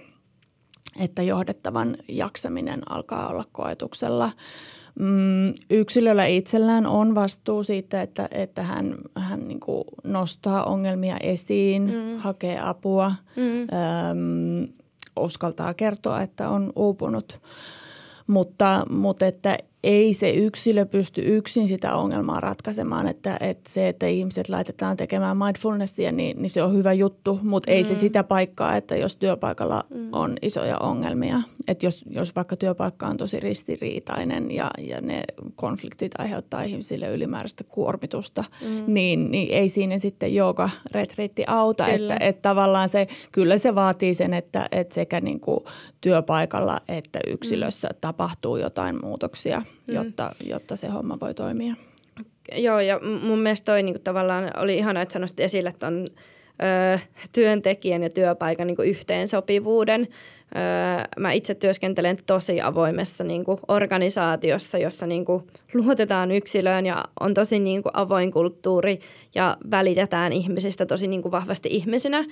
että 1.01 1.23
johdettavan 1.23 1.97
jaksaminen 2.09 2.93
alkaa 2.93 3.29
olla 3.29 3.45
koetuksella– 3.53 4.33
Mm, 5.01 5.55
yksilöllä 5.71 6.27
itsellään 6.27 6.87
on 6.87 7.15
vastuu 7.15 7.63
siitä, 7.63 8.03
että, 8.03 8.29
että 8.31 8.63
hän, 8.63 8.95
hän 9.17 9.49
niin 9.49 9.61
kuin 9.61 9.85
nostaa 10.05 10.65
ongelmia 10.65 11.17
esiin, 11.23 11.83
mm. 11.83 12.19
hakee 12.19 12.61
apua, 12.61 13.15
mm. 13.37 13.61
äm, 13.61 14.69
uskaltaa 15.21 15.75
kertoa, 15.75 16.23
että 16.23 16.49
on 16.49 16.73
uupunut. 16.77 17.41
Mutta, 18.27 18.87
mutta 18.91 19.27
että 19.27 19.59
ei 19.85 20.13
se 20.13 20.31
yksilö 20.31 20.87
pysty 20.87 21.37
yksin 21.37 21.69
sitä 21.69 21.95
ongelmaa 21.97 22.41
ratkaisemaan, 22.41 23.09
että, 23.09 23.37
että 23.41 23.71
se, 23.71 23.89
että 23.89 24.07
ihmiset 24.07 24.49
laitetaan 24.49 24.97
tekemään 24.97 25.37
mindfulnessia, 25.37 26.13
niin, 26.13 26.43
niin 26.43 26.51
se 26.51 26.63
on 26.63 26.75
hyvä 26.75 26.93
juttu, 26.93 27.39
mutta 27.43 27.71
mm. 27.71 27.77
ei 27.77 27.85
se 27.85 27.93
mm. 27.93 27.99
sitä 27.99 28.25
paikkaa, 28.25 28.77
että 28.77 28.97
jos 28.97 29.17
työpaikalla 29.17 29.85
mm. 29.95 30.09
on 30.13 30.37
isoja 30.43 30.79
ongelmia, 30.79 31.41
että 31.69 31.87
jos, 31.87 32.05
jos 32.11 32.37
vaikka 32.37 32.57
työpaikka 32.57 33.07
on 33.07 33.17
tosi 33.17 33.41
ristiriitainen 33.41 34.51
ja, 34.51 34.71
ja 34.79 35.01
ne 35.01 35.23
konfliktit 35.57 36.13
aiheuttaa 36.19 36.63
ihmisille 36.63 37.09
ylimääräistä 37.09 37.65
kuormitusta, 37.65 38.45
mm. 38.61 38.85
niin, 38.87 39.31
niin 39.31 39.51
ei 39.51 39.69
siinä 39.69 39.99
sitten 39.99 40.35
joka 40.35 40.71
retriitti 40.91 41.45
auta, 41.47 41.87
että, 41.87 42.17
että 42.21 42.43
tavallaan 42.43 42.89
se, 42.89 43.07
kyllä 43.33 43.59
se 43.59 43.75
vaatii 43.75 44.15
sen, 44.15 44.35
että, 44.35 44.69
että 44.73 44.95
sekä 44.95 45.21
niin 45.21 45.41
kuin 45.41 45.61
työpaikalla 46.01 46.81
että 46.89 47.19
yksilössä 47.27 47.89
mm. 47.89 47.97
tapahtuu 48.01 48.57
jotain 48.57 48.99
muutoksia– 49.03 49.63
mm. 49.87 49.95
jotta, 49.95 50.35
jotta 50.45 50.77
se 50.77 50.89
homma 50.89 51.19
voi 51.21 51.35
toimia. 51.35 51.75
Joo, 52.57 52.81
ja 52.81 53.01
mun 53.23 53.39
mielestä 53.39 53.65
toi 53.65 53.83
niin 53.83 54.01
tavallaan 54.05 54.51
oli 54.57 54.77
ihana, 54.77 55.03
että 55.03 55.13
sanoisit 55.13 55.41
esille 55.41 55.73
tuon 55.73 56.07
työntekijän 57.33 58.03
ja 58.03 58.11
työpaikan 58.11 58.67
niin 58.67 58.77
yhteensopivuuden. 58.85 60.09
Öö, 60.57 61.05
mä 61.19 61.33
itse 61.33 61.55
työskentelen 61.55 62.17
tosi 62.27 62.61
avoimessa 62.61 63.25
niin 63.25 63.45
kuin 63.45 63.61
organisaatiossa, 63.69 64.79
jossa 64.79 65.07
niin 65.07 65.25
kuin 65.25 65.43
luotetaan 65.75 66.31
yksilöön 66.31 66.87
ja 66.87 67.05
on 67.21 67.35
tosi 67.35 67.59
niin 67.59 67.83
kuin 67.83 67.91
avoin 67.97 68.33
kulttuuri 68.33 68.99
ja 69.35 69.57
välitetään 69.71 70.33
ihmisistä 70.33 70.87
tosi 70.87 71.07
niin 71.07 71.23
kuin 71.23 71.33
vahvasti 71.33 71.69
ihmisinä. 71.73 72.19
Öö, 72.19 72.25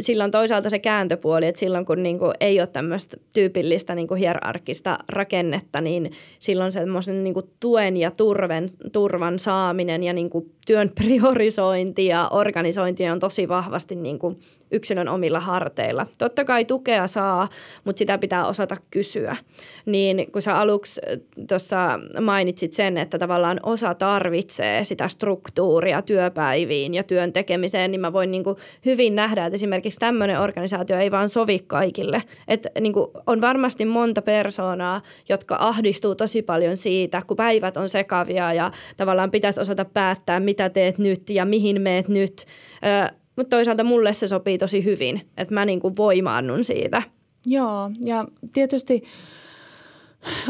sillä 0.00 0.24
on 0.24 0.30
toisaalta 0.30 0.70
se 0.70 0.78
kääntöpuoli, 0.78 1.46
että 1.46 1.58
silloin 1.58 1.86
kun 1.86 2.02
niin 2.02 2.18
kuin 2.18 2.32
ei 2.40 2.60
ole 2.60 2.66
tämmöistä 2.66 3.16
tyypillistä 3.32 3.94
niin 3.94 4.08
kuin 4.08 4.18
hierarkista 4.18 4.98
rakennetta, 5.08 5.80
niin 5.80 6.10
silloin 6.38 6.72
semmoisen 6.72 7.24
niin 7.24 7.34
kuin 7.34 7.46
tuen 7.60 7.96
ja 7.96 8.10
turven, 8.10 8.70
turvan 8.92 9.38
saaminen 9.38 10.02
ja 10.02 10.12
niin 10.12 10.30
kuin 10.30 10.52
työn 10.66 10.92
priorisointi 10.94 12.06
ja 12.06 12.28
organisointi 12.28 13.08
on 13.08 13.18
tosi 13.20 13.48
vahvasti 13.48 13.96
niin 13.96 14.18
kuin 14.18 14.40
yksilön 14.70 15.08
omilla 15.08 15.40
harteilla. 15.40 16.06
Totta 16.18 16.44
kai 16.44 16.64
tukea 16.64 17.06
saa, 17.06 17.48
mutta 17.84 17.98
sitä 17.98 18.18
pitää 18.18 18.46
osata 18.46 18.76
kysyä. 18.90 19.36
Niin 19.86 20.32
kun 20.32 20.42
sä 20.42 20.56
aluksi 20.56 21.00
tuossa 21.48 22.00
mainitsit 22.20 22.74
sen, 22.74 22.98
että 22.98 23.18
tavallaan 23.18 23.60
osa 23.62 23.94
tarvitsee 23.94 24.84
sitä 24.84 25.08
struktuuria 25.08 26.02
työpäiviin 26.02 26.94
ja 26.94 27.02
työn 27.02 27.32
tekemiseen, 27.32 27.90
niin 27.90 28.00
mä 28.00 28.12
voin 28.12 28.30
niin 28.30 28.44
kuin 28.44 28.56
hyvin 28.86 29.14
nähdä, 29.14 29.46
että 29.46 29.54
esimerkiksi 29.54 29.98
tämmöinen 29.98 30.40
organisaatio 30.40 30.98
ei 30.98 31.10
vaan 31.10 31.28
sovi 31.28 31.58
kaikille. 31.66 32.22
Että 32.48 32.70
niin 32.80 32.92
kuin 32.92 33.10
on 33.26 33.40
varmasti 33.40 33.84
monta 33.84 34.22
persoonaa, 34.22 35.02
jotka 35.28 35.56
ahdistuu 35.60 36.14
tosi 36.14 36.42
paljon 36.42 36.76
siitä, 36.76 37.22
kun 37.26 37.36
päivät 37.36 37.76
on 37.76 37.88
sekavia 37.88 38.52
ja 38.52 38.72
tavallaan 38.96 39.30
pitäisi 39.30 39.60
osata 39.60 39.84
päättää, 39.84 40.40
mitä 40.40 40.70
teet 40.70 40.98
nyt 40.98 41.30
ja 41.30 41.44
mihin 41.44 41.82
meet 41.82 42.08
nyt. 42.08 42.46
Mutta 43.40 43.56
toisaalta 43.56 43.84
mulle 43.84 44.14
se 44.14 44.28
sopii 44.28 44.58
tosi 44.58 44.84
hyvin, 44.84 45.20
että 45.36 45.54
mä 45.54 45.64
niin 45.64 45.80
kuin 45.80 45.96
voimaannun 45.96 46.64
siitä. 46.64 47.02
Joo, 47.46 47.90
ja 48.04 48.24
tietysti 48.52 49.02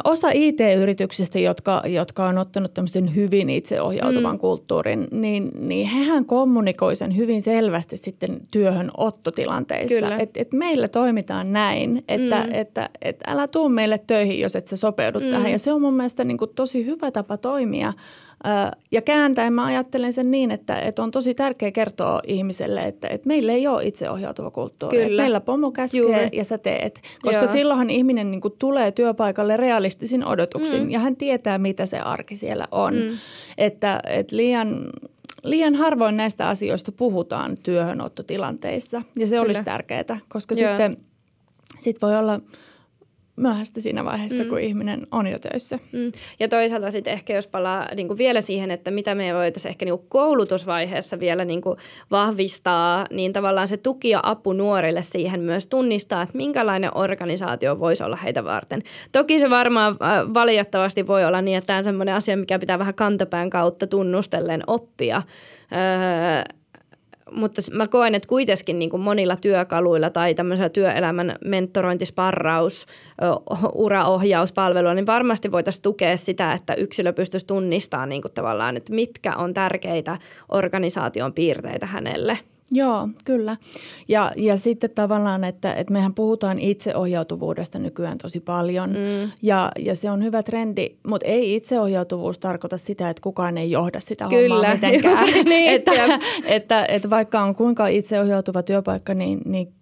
osa 0.04 0.30
IT-yrityksistä, 0.34 1.38
jotka, 1.38 1.82
jotka 1.86 2.26
on 2.26 2.38
ottanut 2.38 2.74
tämmöisen 2.74 3.14
hyvin 3.14 3.50
itseohjautuvan 3.50 4.34
mm. 4.36 4.38
kulttuurin, 4.38 5.08
niin, 5.10 5.50
niin 5.54 5.86
hehän 5.86 6.24
kommunikoi 6.24 6.96
sen 6.96 7.16
hyvin 7.16 7.42
selvästi 7.42 7.96
sitten 7.96 8.40
työhön 8.50 8.90
ottotilanteissa. 8.96 10.16
Että 10.16 10.40
et 10.40 10.52
meillä 10.52 10.88
toimitaan 10.88 11.52
näin, 11.52 12.04
että 12.08 12.36
mm. 12.36 12.54
että, 12.54 12.60
että 12.60 12.90
et 13.02 13.16
älä 13.26 13.48
tuu 13.48 13.68
meille 13.68 14.00
töihin, 14.06 14.40
jos 14.40 14.56
et 14.56 14.68
sä 14.68 14.76
sopeudu 14.76 15.20
mm. 15.20 15.30
tähän. 15.30 15.52
Ja 15.52 15.58
se 15.58 15.72
on 15.72 15.80
mun 15.80 15.94
mielestä 15.94 16.24
niin 16.24 16.38
kuin 16.38 16.50
tosi 16.54 16.86
hyvä 16.86 17.10
tapa 17.10 17.36
toimia– 17.36 17.92
ja 18.92 19.02
kääntäen 19.02 19.52
mä 19.52 19.64
ajattelen 19.64 20.12
sen 20.12 20.30
niin, 20.30 20.50
että, 20.50 20.80
että 20.80 21.02
on 21.02 21.10
tosi 21.10 21.34
tärkeää 21.34 21.70
kertoa 21.70 22.20
ihmiselle, 22.26 22.80
että, 22.80 23.08
että 23.08 23.28
meillä 23.28 23.52
ei 23.52 23.66
ole 23.66 23.84
itseohjautuva 23.84 24.50
kulttuuri. 24.50 24.96
Kyllä. 24.96 25.06
Että 25.06 25.22
meillä 25.22 25.40
pomo 25.40 25.70
käskee 25.70 26.00
Juuri. 26.00 26.28
ja 26.32 26.44
sä 26.44 26.58
teet. 26.58 27.00
Koska 27.22 27.44
Joo. 27.44 27.52
silloinhan 27.52 27.90
ihminen 27.90 28.30
niin 28.30 28.40
kuin 28.40 28.54
tulee 28.58 28.92
työpaikalle 28.92 29.56
realistisin 29.56 30.26
odotuksin 30.26 30.82
mm. 30.82 30.90
ja 30.90 30.98
hän 30.98 31.16
tietää, 31.16 31.58
mitä 31.58 31.86
se 31.86 31.98
arki 31.98 32.36
siellä 32.36 32.68
on. 32.70 32.94
Mm. 32.94 33.18
Että, 33.58 34.00
että 34.06 34.36
liian, 34.36 34.86
liian 35.44 35.74
harvoin 35.74 36.16
näistä 36.16 36.48
asioista 36.48 36.92
puhutaan 36.92 37.56
työhönottotilanteissa 37.62 39.02
ja 39.18 39.26
se 39.26 39.30
Kyllä. 39.30 39.42
olisi 39.42 39.64
tärkeää, 39.64 40.18
koska 40.28 40.54
Joo. 40.54 40.68
sitten 40.68 40.96
sit 41.78 42.02
voi 42.02 42.16
olla– 42.16 42.40
myöhäistä 43.40 43.80
siinä 43.80 44.04
vaiheessa, 44.04 44.42
mm. 44.42 44.48
kun 44.48 44.60
ihminen 44.60 45.00
on 45.10 45.26
jo 45.26 45.38
töissä. 45.38 45.78
Mm. 45.92 46.12
Ja 46.40 46.48
toisaalta 46.48 46.90
sitten 46.90 47.12
ehkä 47.12 47.34
jos 47.34 47.46
palaa 47.46 47.88
niin 47.94 48.08
kuin 48.08 48.18
vielä 48.18 48.40
siihen, 48.40 48.70
että 48.70 48.90
mitä 48.90 49.14
me 49.14 49.34
voitaisiin 49.34 49.70
ehkä 49.70 49.84
niin 49.84 49.98
kuin 49.98 50.08
koulutusvaiheessa 50.08 51.20
vielä 51.20 51.44
niin 51.44 51.60
kuin 51.60 51.78
vahvistaa, 52.10 53.06
niin 53.10 53.32
tavallaan 53.32 53.68
se 53.68 53.76
tuki 53.76 54.08
ja 54.08 54.20
apu 54.22 54.52
nuorille 54.52 55.02
siihen 55.02 55.40
myös 55.40 55.66
tunnistaa, 55.66 56.22
että 56.22 56.36
minkälainen 56.36 56.90
organisaatio 56.94 57.78
voisi 57.78 58.02
olla 58.02 58.16
heitä 58.16 58.44
varten. 58.44 58.82
Toki 59.12 59.38
se 59.38 59.50
varmaan 59.50 59.96
äh, 60.02 60.34
valitettavasti 60.34 61.06
voi 61.06 61.24
olla 61.24 61.42
niin, 61.42 61.58
että 61.58 61.66
tämä 61.66 61.76
on 61.76 61.84
sellainen 61.84 62.14
asia, 62.14 62.36
mikä 62.36 62.58
pitää 62.58 62.78
vähän 62.78 62.94
kantapään 62.94 63.50
kautta 63.50 63.86
tunnustellen 63.86 64.62
oppia. 64.66 65.22
Öö, 65.72 66.59
mutta 67.32 67.62
mä 67.72 67.88
koen, 67.88 68.14
että 68.14 68.28
kuitenkin 68.28 68.78
niin 68.78 68.90
kuin 68.90 69.02
monilla 69.02 69.36
työkaluilla 69.36 70.10
tai 70.10 70.34
tämmöisellä 70.34 70.68
työelämän 70.68 71.36
mentorointisparraus, 71.44 72.86
uraohjauspalvelua, 73.74 74.94
niin 74.94 75.06
varmasti 75.06 75.52
voitaisiin 75.52 75.82
tukea 75.82 76.16
sitä, 76.16 76.52
että 76.52 76.74
yksilö 76.74 77.12
pystyisi 77.12 77.46
tunnistamaan 77.46 78.08
niin 78.08 78.22
kuin 78.22 78.32
tavallaan, 78.32 78.76
että 78.76 78.92
mitkä 78.92 79.36
on 79.36 79.54
tärkeitä 79.54 80.18
organisaation 80.48 81.32
piirteitä 81.32 81.86
hänelle– 81.86 82.38
Joo, 82.72 83.08
kyllä. 83.24 83.56
Ja, 84.08 84.32
ja 84.36 84.56
sitten 84.56 84.90
tavallaan, 84.90 85.44
että, 85.44 85.74
että 85.74 85.92
mehän 85.92 86.14
puhutaan 86.14 86.58
itseohjautuvuudesta 86.58 87.78
nykyään 87.78 88.18
tosi 88.18 88.40
paljon 88.40 88.90
mm. 88.90 89.30
ja, 89.42 89.72
ja 89.78 89.94
se 89.94 90.10
on 90.10 90.24
hyvä 90.24 90.42
trendi, 90.42 90.90
mutta 91.06 91.26
ei 91.26 91.54
itseohjautuvuus 91.54 92.38
tarkoita 92.38 92.78
sitä, 92.78 93.10
että 93.10 93.22
kukaan 93.22 93.58
ei 93.58 93.70
johda 93.70 94.00
sitä 94.00 94.28
kyllä. 94.28 94.54
hommaa 94.54 94.74
mitenkään. 94.74 95.26
niin, 95.44 95.72
että, 95.72 95.92
että, 96.44 96.84
että 96.84 97.10
vaikka 97.10 97.40
on 97.40 97.54
kuinka 97.54 97.86
itseohjautuva 97.86 98.62
työpaikka, 98.62 99.14
niin, 99.14 99.40
niin 99.44 99.72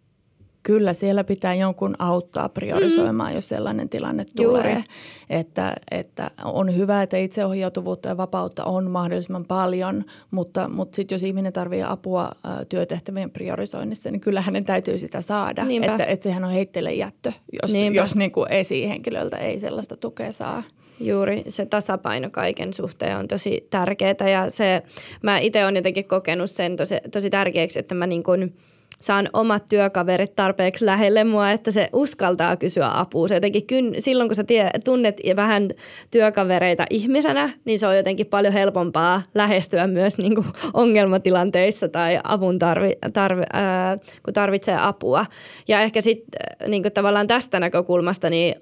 kyllä 0.63 0.93
siellä 0.93 1.25
pitää 1.25 1.55
jonkun 1.55 1.95
auttaa 1.99 2.49
priorisoimaan, 2.49 3.31
mm. 3.31 3.35
jos 3.35 3.49
sellainen 3.49 3.89
tilanne 3.89 4.25
Juuri. 4.41 4.63
tulee. 4.63 4.85
Että, 5.31 5.77
että 5.91 6.31
on 6.45 6.77
hyvä, 6.77 7.03
että 7.03 7.17
itseohjautuvuutta 7.17 8.09
ja 8.09 8.17
vapautta 8.17 8.65
on 8.65 8.91
mahdollisimman 8.91 9.45
paljon, 9.45 10.05
mutta, 10.31 10.69
mutta 10.69 10.97
sitten 10.97 11.17
jos 11.17 11.23
ihminen 11.23 11.53
tarvitsee 11.53 11.87
apua 11.89 12.31
työtehtävien 12.69 13.31
priorisoinnissa, 13.31 14.11
niin 14.11 14.21
kyllä 14.21 14.41
hänen 14.41 14.65
täytyy 14.65 14.99
sitä 14.99 15.21
saada. 15.21 15.67
Että, 15.83 16.05
että 16.05 16.25
sehän 16.25 16.45
on 16.45 16.51
heitteille 16.51 16.93
jättö, 16.93 17.33
jos, 17.63 17.73
jos 17.95 18.17
niin 18.17 18.33
kuin 18.33 18.53
esihenkilöltä 18.53 19.37
ei 19.37 19.61
sellaista 19.61 19.97
tukea 19.97 20.33
saa. 20.33 20.63
Juuri 21.01 21.45
se 21.49 21.67
tasapaino 21.67 22.31
kaiken 22.31 22.75
suhteen 22.75 23.19
on 23.19 23.29
tosi 23.29 23.67
tärkeää 23.71 24.29
ja 24.33 24.51
se, 24.51 24.83
mä 25.23 25.39
itse 25.39 25.65
olen 25.65 25.77
jotenkin 25.77 26.05
kokenut 26.05 26.51
sen 26.51 26.77
tosi, 26.77 26.95
tosi 27.13 27.31
tärkeäksi, 27.31 27.79
että 27.79 27.95
mä 27.95 28.07
niin 28.07 28.23
kuin– 28.23 28.55
saan 29.01 29.29
omat 29.33 29.65
työkaverit 29.71 30.37
tarpeeksi 30.37 30.87
lähelle 30.87 31.25
mua, 31.25 31.51
että 31.51 31.71
se 31.71 31.89
uskaltaa 31.93 32.57
kysyä 32.57 32.91
apua. 32.95 33.29
Se 33.29 33.35
jotenkin 33.35 33.67
kyn, 33.67 33.95
silloin, 33.99 34.29
kun 34.29 34.37
sä 34.37 34.45
tie, 34.45 34.71
tunnet 34.85 35.21
vähän 35.37 35.69
työkavereita 36.11 36.87
ihmisenä, 36.91 37.51
niin 37.65 37.79
se 37.79 37.87
on 37.87 37.97
jotenkin 37.97 38.27
paljon 38.27 38.53
helpompaa 38.53 39.23
lähestyä 39.35 39.87
myös 39.87 40.19
niin 40.19 40.35
kuin 40.35 40.47
ongelmatilanteissa 40.75 41.89
tai 41.89 42.21
avun 42.25 42.59
tarvi, 42.59 42.93
tarvi, 43.13 43.43
ää, 43.53 43.99
kun 44.23 44.35
tarvitsee 44.35 44.77
apua. 44.81 45.27
Ja 45.69 45.81
ehkä 45.81 46.01
sitten 46.01 46.71
niin 46.71 46.83
tavallaan 46.95 47.27
tästä 47.27 47.61
näkökulmasta 47.61 48.31
niin 48.31 48.55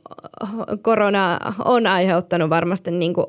korona 0.83 1.39
on 1.65 1.87
aiheuttanut 1.87 2.51
varmasti, 2.51 2.91
niin 2.91 3.15
kuin, 3.15 3.27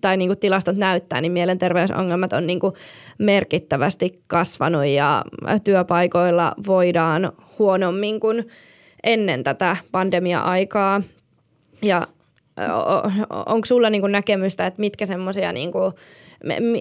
tai 0.00 0.16
niin 0.16 0.28
kuin 0.28 0.38
tilastot 0.38 0.76
näyttää, 0.76 1.20
niin 1.20 1.32
mielenterveysongelmat 1.32 2.32
on 2.32 2.46
niin 2.46 2.60
kuin 2.60 2.74
merkittävästi 3.18 4.20
kasvanut 4.26 4.86
ja 4.86 5.24
työpaikoilla 5.64 6.27
voidaan 6.66 7.32
huonommin 7.58 8.20
kuin 8.20 8.48
ennen 9.04 9.44
tätä 9.44 9.76
pandemia-aikaa. 9.92 11.02
Ja 11.82 12.06
onko 13.46 13.66
sulla 13.66 13.90
niin 13.90 14.00
kuin 14.00 14.12
näkemystä, 14.12 14.66
että 14.66 14.80
mitkä 14.80 15.06
semmoisia, 15.06 15.52
niin 15.52 15.70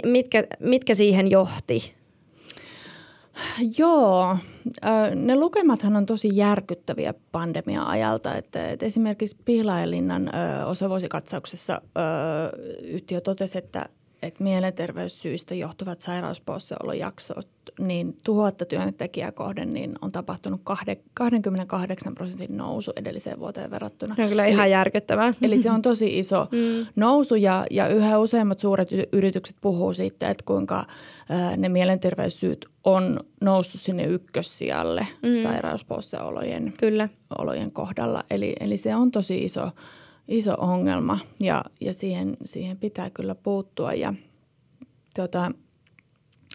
mitkä, 0.05 0.43
mitkä 0.59 0.95
siihen 0.95 1.31
johti? 1.31 1.93
Joo, 3.77 4.37
ne 5.15 5.35
lukemathan 5.35 5.95
on 5.95 6.05
tosi 6.05 6.29
järkyttäviä 6.33 7.13
pandemia-ajalta. 7.31 8.35
Että, 8.35 8.69
että 8.69 8.85
esimerkiksi 8.85 9.37
Pihlajalinnan 9.45 10.31
osavuosikatsauksessa 10.65 11.81
yhtiö 12.81 13.21
totesi, 13.21 13.57
että, 13.57 13.85
että 14.27 14.43
mielenterveyssyistä 14.43 15.55
johtuvat 15.55 16.01
sairauspoissaolojaksot 16.01 17.47
niin 17.79 18.17
tuhatta 18.23 18.65
työntekijää 18.65 19.31
kohden 19.31 19.73
niin 19.73 19.95
on 20.01 20.11
tapahtunut 20.11 20.61
28 21.13 22.15
prosentin 22.15 22.57
nousu 22.57 22.91
edelliseen 22.95 23.39
vuoteen 23.39 23.71
verrattuna. 23.71 24.15
Se 24.15 24.23
on 24.23 24.29
kyllä 24.29 24.45
ihan 24.45 24.65
eli, 24.65 24.71
järkyttävää. 24.71 25.33
Eli 25.41 25.61
se 25.61 25.71
on 25.71 25.81
tosi 25.81 26.19
iso 26.19 26.47
mm. 26.51 26.87
nousu 26.95 27.35
ja, 27.35 27.65
ja 27.71 27.87
yhä 27.87 28.19
useammat 28.19 28.59
suuret 28.59 28.89
yritykset 29.11 29.55
puhuu 29.61 29.93
siitä, 29.93 30.29
että 30.29 30.43
kuinka 30.45 30.85
ää, 31.29 31.57
ne 31.57 31.69
mielenterveyssyyt 31.69 32.65
on 32.83 33.19
noussut 33.41 33.81
sinne 33.81 34.03
ykkössijalle 34.03 35.07
mm. 35.23 35.43
sairauspoissaolojen 35.43 36.73
kyllä. 36.79 37.09
olojen 37.37 37.71
kohdalla. 37.71 38.23
Eli, 38.31 38.55
eli 38.59 38.77
se 38.77 38.95
on 38.95 39.11
tosi 39.11 39.43
iso, 39.43 39.71
iso 40.27 40.53
ongelma 40.57 41.19
ja, 41.39 41.63
ja 41.81 41.93
siihen, 41.93 42.37
siihen 42.43 42.77
pitää 42.77 43.09
kyllä 43.09 43.35
puuttua 43.35 43.93
ja 43.93 44.13
tota, 45.15 45.51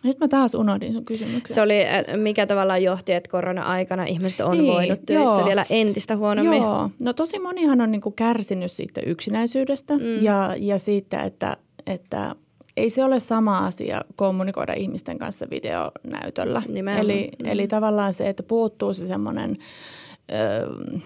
nyt 0.05 0.19
mä 0.19 0.29
taas 0.29 0.55
unohdin 0.55 0.93
sun 0.93 1.05
kysymyksen. 1.05 1.55
Se 1.55 1.61
oli, 1.61 1.75
mikä 2.17 2.47
tavallaan 2.47 2.83
johti, 2.83 3.13
että 3.13 3.31
korona-aikana 3.31 4.05
ihmiset 4.05 4.41
on 4.41 4.59
niin, 4.59 4.73
voinut 4.73 5.07
töissä 5.07 5.35
joo. 5.35 5.45
vielä 5.45 5.67
entistä 5.71 6.17
huonommin. 6.17 6.63
Joo, 6.63 6.91
no 6.99 7.13
tosi 7.13 7.39
monihan 7.39 7.81
on 7.81 7.91
niinku 7.91 8.11
kärsinyt 8.11 8.73
siitä 8.73 9.01
yksinäisyydestä 9.01 9.97
mm. 9.97 10.23
ja, 10.23 10.55
ja 10.59 10.79
siitä, 10.79 11.23
että, 11.23 11.57
että 11.87 12.35
ei 12.77 12.91
se 12.91 13.05
ole 13.05 13.21
sama 13.21 13.67
asia 13.67 14.05
kommunikoida 14.17 14.73
ihmisten 14.73 15.19
kanssa 15.19 15.47
videonäytöllä. 15.51 16.63
Nimenomaan. 16.69 17.11
Eli, 17.11 17.29
mm. 17.39 17.49
eli 17.49 17.69
tavallaan 17.69 18.15
se, 18.15 18.29
että 18.29 18.43
puuttuu 18.43 18.95
se 18.95 19.07
semmoinen... 19.07 19.59
Öö, 20.33 20.99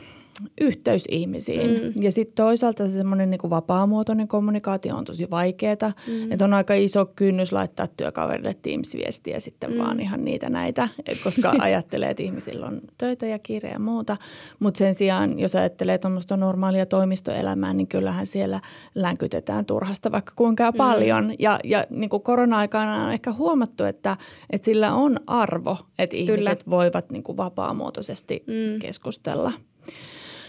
yhteys 0.61 1.05
ihmisiin. 1.11 1.71
Mm. 1.71 2.03
Ja 2.03 2.13
sitten 2.13 2.35
toisaalta 2.35 2.87
se 2.87 2.93
semmoinen 2.93 3.31
niin 3.31 3.51
vapaamuotoinen 3.51 4.29
kommunikaatio 4.29 4.97
on 4.97 5.05
tosi 5.05 5.31
vaikeaa. 5.31 5.93
Mm. 6.09 6.33
Että 6.33 6.45
on 6.45 6.55
aika 6.55 6.75
iso 6.75 7.07
kynnys 7.07 7.53
laittaa 7.53 7.87
työkaverille 7.87 8.57
Teams-viestiä 8.63 9.41
sitten 9.41 9.71
mm. 9.71 9.79
vaan 9.79 10.01
ihan 10.01 10.25
niitä 10.25 10.51
näitä, 10.51 10.89
koska 11.25 11.55
ajattelee, 11.59 12.11
että 12.11 12.23
ihmisillä 12.23 12.67
on 12.67 12.81
töitä 12.99 13.27
ja 13.27 13.39
kiire 13.39 13.71
ja 13.71 13.79
muuta. 13.79 14.17
Mutta 14.59 14.79
sen 14.79 14.95
sijaan, 14.95 15.39
jos 15.39 15.55
ajattelee 15.55 15.99
tuommoista 15.99 16.37
normaalia 16.37 16.87
toimistoelämää, 16.87 17.73
niin 17.73 17.87
kyllähän 17.87 18.27
siellä 18.27 18.61
länkytetään 18.95 19.67
turhasta 19.67 20.13
vaikka 20.13 20.33
kuinka 20.37 20.71
mm. 20.71 20.77
paljon. 20.77 21.35
Ja, 21.39 21.61
ja 21.65 21.87
niin 21.91 22.11
kuin 22.11 22.23
korona-aikana 22.23 23.05
on 23.05 23.13
ehkä 23.13 23.33
huomattu, 23.33 23.85
että, 23.85 24.17
että 24.51 24.65
sillä 24.65 24.95
on 24.95 25.21
arvo, 25.27 25.79
että 25.99 26.17
ihmiset 26.17 26.63
Kyllä. 26.65 26.71
voivat 26.71 27.11
niin 27.11 27.23
kuin 27.23 27.37
vapaamuotoisesti 27.37 28.45
mm. 28.47 28.81
keskustella. 28.81 29.53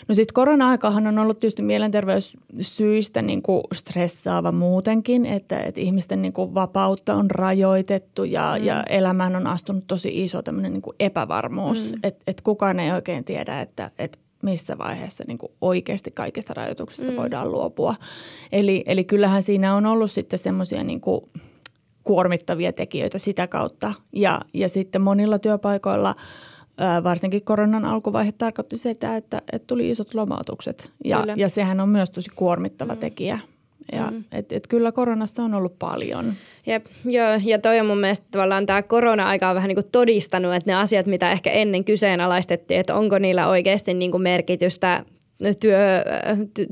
No 0.08 0.16
sitten 0.16 0.34
korona-aikahan 0.34 1.08
on 1.08 1.20
ollut 1.20 1.40
tietysti 1.40 1.62
mielenterveyssyistä 1.62 3.22
niin 3.22 3.42
kuin 3.42 3.64
stressaava 3.74 4.52
muutenkin, 4.52 5.26
että, 5.26 5.60
että 5.60 5.82
ihmisten 5.82 6.22
niin 6.22 6.34
kuin 6.34 6.54
vapautta 6.54 7.16
on 7.16 7.32
rajoitettu 7.32 8.24
ja, 8.24 8.56
mm. 8.60 8.66
ja 8.66 8.84
elämään 8.84 9.36
on 9.36 9.48
astunut 9.48 9.84
tosi 9.88 10.24
iso 10.24 10.42
tämmöinen 10.42 10.74
niin 10.74 10.82
kuin 10.82 10.96
epävarmuus, 11.00 11.92
mm. 11.92 12.00
että, 12.04 12.24
että 12.28 12.44
kukaan 12.44 12.80
ei 12.80 12.92
oikein 12.92 13.24
tiedä, 13.24 13.62
että, 13.62 13.92
että 14.00 14.20
missä 14.44 14.78
vaiheessa 14.78 15.24
niin 15.28 15.38
kuin 15.38 15.52
oikeasti 15.62 16.12
kaikista 16.12 16.54
rajoituksista 16.54 17.12
mm. 17.12 17.18
voidaan 17.18 17.52
luopua. 17.52 17.96
Eli, 18.52 18.84
eli 18.86 19.04
kyllähän 19.04 19.44
siinä 19.44 19.76
on 19.76 19.86
ollut 19.86 20.12
sitten 20.12 20.40
semmoisia 20.40 20.84
niin 20.84 21.02
kuin 21.02 21.22
kuormittavia 22.04 22.74
tekijöitä 22.74 23.18
sitä 23.20 23.48
kautta 23.48 23.94
ja, 24.14 24.42
ja 24.54 24.70
sitten 24.70 25.02
monilla 25.02 25.40
työpaikoilla– 25.40 26.16
varsinkin 27.04 27.42
koronan 27.42 27.86
alkuvaihe 27.86 28.32
tarkoitti 28.32 28.78
sitä, 28.78 29.16
että, 29.16 29.42
että 29.52 29.68
tuli 29.68 29.90
isot 29.90 30.14
lomautukset 30.14 30.90
ja, 31.06 31.26
ja 31.36 31.50
sehän 31.50 31.80
on 31.80 31.90
myös 31.90 32.10
tosi 32.10 32.30
kuormittava 32.36 32.94
mm. 32.94 33.00
tekijä. 33.00 33.40
Ja 33.92 34.12
mm. 34.12 34.24
et, 34.32 34.52
et 34.52 34.68
kyllä 34.68 34.92
koronasta 34.92 35.44
on 35.44 35.54
ollut 35.54 35.80
paljon. 35.80 36.34
Jep, 36.66 36.86
joo, 37.06 37.28
ja 37.46 37.60
toi 37.60 37.80
on 37.80 37.86
mun 37.86 37.98
mielestä 37.98 38.26
tavallaan 38.32 38.66
tämä 38.66 38.82
korona-aika 38.82 39.50
on 39.50 39.56
vähän 39.56 39.68
niin 39.68 39.76
kuin 39.76 39.92
todistanut, 39.92 40.54
että 40.56 40.72
ne 40.72 40.76
asiat, 40.76 41.06
mitä 41.06 41.32
ehkä 41.32 41.52
ennen 41.52 41.84
kyseenalaistettiin, 41.84 42.80
että 42.80 42.96
onko 42.96 43.18
niillä 43.20 43.48
oikeasti 43.48 43.94
niin 43.94 44.12
kuin 44.12 44.24
merkitystä 44.24 45.06
työ, 45.60 46.04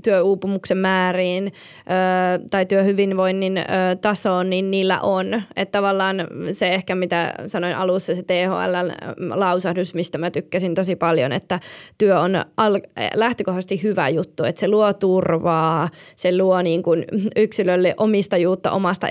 työuupumuksen 0.03 0.77
määriin 0.77 1.47
ö, 1.47 2.47
tai 2.51 2.65
työhyvinvoinnin 2.65 3.57
ö, 3.57 3.61
tasoon, 4.01 4.49
niin 4.49 4.71
niillä 4.71 4.99
on. 4.99 5.41
Että 5.55 5.71
tavallaan 5.71 6.27
se 6.51 6.73
ehkä, 6.73 6.95
mitä 6.95 7.33
sanoin 7.47 7.75
alussa, 7.75 8.15
se 8.15 8.21
THL-lausahdus, 8.21 9.93
mistä 9.93 10.17
mä 10.17 10.31
tykkäsin 10.31 10.75
tosi 10.75 10.95
paljon, 10.95 11.31
että 11.31 11.59
työ 11.97 12.19
on 12.19 12.35
al- 12.57 12.81
lähtökohtaisesti 13.13 13.83
hyvä 13.83 14.09
juttu, 14.09 14.43
että 14.43 14.59
se 14.59 14.67
luo 14.67 14.93
turvaa, 14.93 15.89
se 16.15 16.37
luo 16.37 16.61
niin 16.61 16.83
kuin 16.83 17.05
yksilölle 17.35 17.93
omistajuutta 17.97 18.71
omasta 18.71 19.07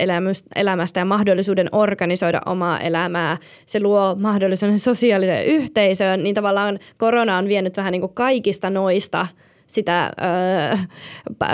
elämästä 0.55 0.99
ja 0.99 1.05
mahdollisuuden 1.05 1.69
organisoida 1.71 2.41
omaa 2.45 2.79
elämää. 2.79 3.37
Se 3.65 3.79
luo 3.79 4.15
mahdollisuuden 4.19 4.79
sosiaaliseen 4.79 5.45
yhteisöön, 5.45 6.23
niin 6.23 6.35
tavallaan 6.35 6.79
korona 6.97 7.37
on 7.37 7.47
vienyt 7.47 7.77
vähän 7.77 7.91
niin 7.91 8.01
kuin 8.01 8.13
kaikista 8.13 8.69
noista– 8.69 9.27
sitä 9.67 10.05
ö, 10.05 10.77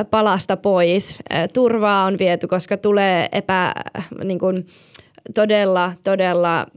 palasta 0.10 0.58
pois. 0.58 1.20
Turvaa 1.54 2.06
on 2.06 2.18
viety, 2.20 2.48
koska 2.48 2.78
tulee 2.78 3.30
epä, 3.32 3.74
niin 4.24 4.40
kuin, 4.40 4.68
todella, 5.36 5.94
todella 6.04 6.68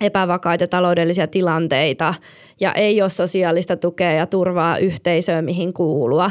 epävakaita 0.00 0.66
taloudellisia 0.66 1.26
tilanteita 1.26 2.14
ja 2.60 2.72
ei 2.72 3.02
ole 3.02 3.10
sosiaalista 3.10 3.76
tukea 3.76 4.12
ja 4.12 4.26
turvaa 4.26 4.78
yhteisöön, 4.78 5.44
mihin 5.44 5.72
kuulua. 5.72 6.30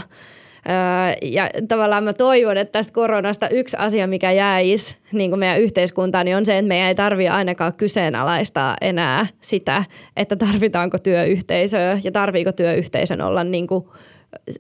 ja 1.22 1.50
tavallaan 1.68 2.04
mä 2.04 2.14
toivon, 2.14 2.58
että 2.58 2.72
tästä 2.72 2.94
koronasta 2.94 3.50
yksi 3.50 3.78
asia, 3.80 4.08
mikä 4.08 4.32
jäisi 4.32 4.96
niin 5.12 5.32
kuin 5.32 5.40
meidän 5.40 5.62
yhteiskuntaan, 5.62 6.26
niin 6.26 6.38
on 6.38 6.46
se, 6.46 6.58
että 6.58 6.68
meidän 6.68 6.88
ei 6.88 6.96
tarvitse 6.96 7.30
ainakaan 7.30 7.74
kyseenalaistaa 7.74 8.76
enää 8.82 9.28
sitä, 9.42 9.84
että 10.18 10.36
tarvitaanko 10.36 10.98
työyhteisöä 10.98 12.00
ja 12.04 12.12
tarviiko 12.12 12.52
työyhteisön 12.52 13.22
olla 13.22 13.44
niin 13.44 13.68
kuin 13.68 13.86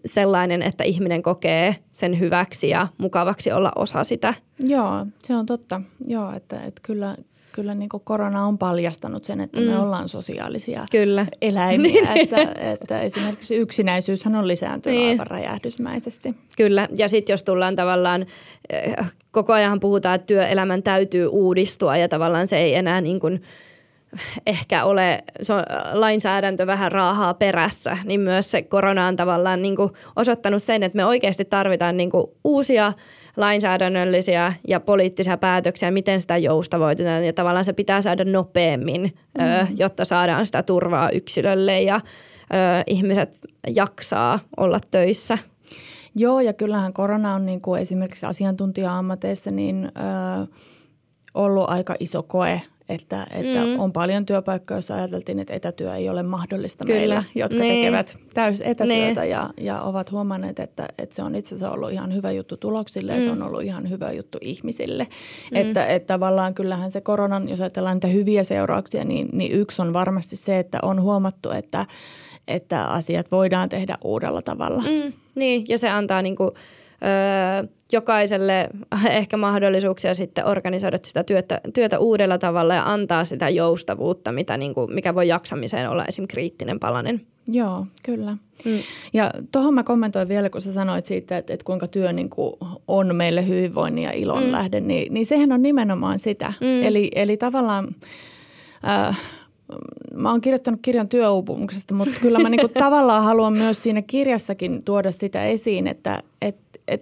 sellainen, 0.05 0.61
että 0.61 0.83
ihminen 0.83 1.23
kokee 1.23 1.75
sen 1.91 2.19
hyväksi 2.19 2.69
ja 2.69 2.87
mukavaksi 2.97 3.51
olla 3.51 3.71
osa 3.75 4.03
sitä. 4.03 4.33
Joo, 4.59 5.05
se 5.23 5.35
on 5.35 5.45
totta. 5.45 5.81
Joo, 6.07 6.31
että, 6.35 6.61
että 6.61 6.81
kyllä, 6.83 7.17
kyllä 7.51 7.75
niin 7.75 7.89
korona 8.03 8.45
on 8.45 8.57
paljastanut 8.57 9.23
sen, 9.23 9.41
että 9.41 9.59
mm. 9.59 9.65
me 9.65 9.79
ollaan 9.79 10.09
sosiaalisia 10.09 10.85
kyllä. 10.91 11.25
eläimiä. 11.41 12.13
Niin. 12.13 12.17
että, 12.21 12.55
että 12.71 13.01
esimerkiksi 13.01 13.55
yksinäisyyshän 13.55 14.35
on 14.35 14.47
lisääntynyt 14.47 14.99
niin. 14.99 15.09
aivan 15.09 15.27
räjähdysmäisesti. 15.27 16.35
Kyllä, 16.57 16.87
ja 16.95 17.09
sitten 17.09 17.33
jos 17.33 17.43
tullaan 17.43 17.75
tavallaan, 17.75 18.25
eh, 18.69 18.95
koko 19.31 19.53
ajan 19.53 19.79
puhutaan, 19.79 20.15
että 20.15 20.27
työelämän 20.27 20.83
täytyy 20.83 21.27
uudistua 21.27 21.97
ja 21.97 22.09
tavallaan 22.09 22.47
se 22.47 22.57
ei 22.57 22.75
enää 22.75 23.01
niin 23.01 23.19
kuin– 23.19 23.41
ehkä 24.45 24.85
ole 24.85 25.23
se 25.41 25.53
on 25.53 25.63
lainsäädäntö 25.93 26.67
vähän 26.67 26.91
raahaa 26.91 27.33
perässä, 27.33 27.97
niin 28.03 28.19
myös 28.19 28.51
se 28.51 28.61
korona 28.61 29.07
on 29.07 29.15
tavallaan 29.15 29.61
niin 29.61 29.75
kuin 29.75 29.91
osoittanut 30.15 30.63
sen, 30.63 30.83
että 30.83 30.95
me 30.95 31.05
oikeasti 31.05 31.45
tarvitaan 31.45 31.97
niin 31.97 32.09
kuin 32.09 32.27
uusia 32.43 32.93
lainsäädännöllisiä 33.37 34.53
ja 34.67 34.79
poliittisia 34.79 35.37
päätöksiä, 35.37 35.91
miten 35.91 36.21
sitä 36.21 36.37
joustavoitetaan 36.37 37.25
ja 37.25 37.33
tavallaan 37.33 37.65
se 37.65 37.73
pitää 37.73 38.01
saada 38.01 38.25
nopeammin, 38.25 39.01
mm. 39.37 39.75
jotta 39.77 40.05
saadaan 40.05 40.45
sitä 40.45 40.63
turvaa 40.63 41.09
yksilölle 41.09 41.81
ja 41.81 41.95
ö, 41.95 42.83
ihmiset 42.87 43.39
jaksaa 43.67 44.39
olla 44.57 44.79
töissä. 44.91 45.37
Joo, 46.15 46.41
ja 46.41 46.53
kyllähän 46.53 46.93
korona 46.93 47.35
on 47.35 47.45
niin 47.45 47.61
kuin 47.61 47.81
esimerkiksi 47.81 48.25
asiantuntija-ammateissa 48.25 49.51
niin, 49.51 49.85
ö, 49.85 50.47
ollut 51.33 51.69
aika 51.69 51.95
iso 51.99 52.23
koe 52.23 52.61
että, 52.89 53.27
että 53.31 53.65
mm. 53.65 53.79
on 53.79 53.93
paljon 53.93 54.25
työpaikkoja, 54.25 54.75
joissa 54.75 54.95
ajateltiin, 54.95 55.39
että 55.39 55.53
etätyö 55.53 55.95
ei 55.95 56.09
ole 56.09 56.23
mahdollista 56.23 56.85
Kyllä. 56.85 56.99
meillä, 56.99 57.23
jotka 57.35 57.59
niin. 57.59 57.75
tekevät 57.75 58.17
täys 58.33 58.61
etätyötä 58.61 59.21
niin. 59.21 59.29
ja, 59.29 59.49
ja 59.57 59.81
ovat 59.81 60.11
huomanneet, 60.11 60.59
että, 60.59 60.87
että 60.97 61.15
se 61.15 61.23
on 61.23 61.35
itse 61.35 61.55
asiassa 61.55 61.71
ollut 61.71 61.91
ihan 61.91 62.15
hyvä 62.15 62.31
juttu 62.31 62.57
tuloksille 62.57 63.11
mm. 63.11 63.17
ja 63.17 63.21
se 63.21 63.27
mm. 63.27 63.41
on 63.41 63.47
ollut 63.47 63.63
ihan 63.63 63.89
hyvä 63.89 64.11
juttu 64.11 64.37
ihmisille. 64.41 65.07
Mm. 65.51 65.57
Että, 65.57 65.85
että 65.85 66.07
tavallaan 66.07 66.53
kyllähän 66.53 66.91
se 66.91 67.01
koronan, 67.01 67.49
jos 67.49 67.61
ajatellaan 67.61 67.95
niitä 67.95 68.07
hyviä 68.07 68.43
seurauksia, 68.43 69.03
niin, 69.03 69.29
niin 69.31 69.51
yksi 69.51 69.81
on 69.81 69.93
varmasti 69.93 70.35
se, 70.35 70.59
että 70.59 70.79
on 70.81 71.01
huomattu, 71.01 71.51
että 71.51 71.85
että 72.47 72.85
asiat 72.85 73.31
voidaan 73.31 73.69
tehdä 73.69 73.97
uudella 74.03 74.41
tavalla. 74.41 74.81
Mm, 74.81 75.13
niin, 75.35 75.65
ja 75.67 75.77
se 75.77 75.89
antaa 75.89 76.21
niin 76.21 76.35
kuin, 76.35 76.51
öö, 77.03 77.67
jokaiselle 77.91 78.69
ehkä 79.09 79.37
mahdollisuuksia 79.37 80.15
sitten 80.15 80.45
organisoida 80.45 80.99
sitä 81.03 81.23
työtä, 81.23 81.61
työtä 81.73 81.99
uudella 81.99 82.37
tavalla 82.37 82.73
ja 82.73 82.91
antaa 82.91 83.25
sitä 83.25 83.49
joustavuutta, 83.49 84.31
mitä 84.31 84.57
niin 84.57 84.73
kuin, 84.73 84.93
mikä 84.93 85.15
voi 85.15 85.27
jaksamiseen 85.27 85.89
olla 85.89 86.05
esim. 86.05 86.27
kriittinen 86.27 86.79
palanen. 86.79 87.21
Joo, 87.47 87.85
kyllä. 88.03 88.37
Mm. 88.65 88.79
Ja 89.13 89.31
tuohon 89.51 89.73
mä 89.73 89.83
kommentoin 89.83 90.27
vielä, 90.27 90.49
kun 90.49 90.61
sä 90.61 90.73
sanoit 90.73 91.05
siitä, 91.05 91.37
että, 91.37 91.53
että 91.53 91.63
kuinka 91.63 91.87
työ 91.87 92.13
niin 92.13 92.29
kuin 92.29 92.53
on 92.87 93.15
meille 93.15 93.47
hyvinvoinnin 93.47 94.03
ja 94.03 94.11
ilon 94.11 94.43
mm. 94.43 94.51
lähde, 94.51 94.79
niin, 94.79 95.13
niin 95.13 95.25
sehän 95.25 95.51
on 95.51 95.61
nimenomaan 95.61 96.19
sitä. 96.19 96.53
Mm. 96.61 96.83
Eli, 96.83 97.11
eli 97.15 97.37
tavallaan... 97.37 97.87
Äh, 98.87 99.19
mä 100.15 100.31
oon 100.31 100.41
kirjoittanut 100.41 100.79
kirjan 100.83 101.09
työuupumuksesta, 101.09 101.93
mutta 101.93 102.19
kyllä 102.21 102.39
mä 102.39 102.49
niinku 102.49 102.67
tavallaan 102.79 103.23
haluan 103.23 103.53
myös 103.53 103.83
siinä 103.83 104.01
kirjassakin 104.01 104.83
tuoda 104.83 105.11
sitä 105.11 105.45
esiin, 105.45 105.87
että 105.87 106.23
et, 106.41 106.57
et 106.87 107.01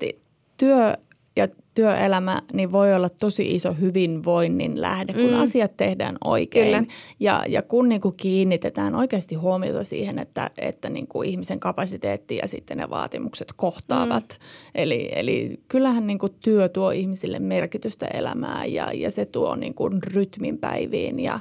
työ 0.57 0.95
ja 1.35 1.47
työelämä 1.75 2.41
niin 2.53 2.71
voi 2.71 2.93
olla 2.93 3.09
tosi 3.09 3.55
iso 3.55 3.73
hyvinvoinnin 3.73 4.81
lähde, 4.81 5.13
kun 5.13 5.29
mm. 5.29 5.39
asiat 5.39 5.77
tehdään 5.77 6.17
oikein. 6.23 6.65
Kyllä. 6.65 6.83
Ja, 7.19 7.43
ja 7.47 7.61
kun 7.61 7.89
niin 7.89 8.01
kuin 8.01 8.15
kiinnitetään 8.17 8.95
oikeasti 8.95 9.35
huomiota 9.35 9.83
siihen, 9.83 10.19
että, 10.19 10.49
että 10.57 10.89
niin 10.89 11.07
kuin 11.07 11.29
ihmisen 11.29 11.59
kapasiteetti 11.59 12.35
ja 12.35 12.47
sitten 12.47 12.77
ne 12.77 12.89
vaatimukset 12.89 13.53
kohtaavat. 13.55 14.25
Mm. 14.29 14.45
Eli, 14.75 15.09
eli 15.15 15.59
kyllähän 15.67 16.07
niin 16.07 16.19
kuin 16.19 16.33
työ 16.39 16.69
tuo 16.69 16.91
ihmisille 16.91 17.39
merkitystä 17.39 18.07
elämään 18.07 18.73
ja, 18.73 18.91
ja 18.93 19.11
se 19.11 19.25
tuo 19.25 19.55
niin 19.55 19.73
kuin 19.73 20.03
rytmin 20.03 20.57
päiviin. 20.57 21.19
Ja, 21.19 21.39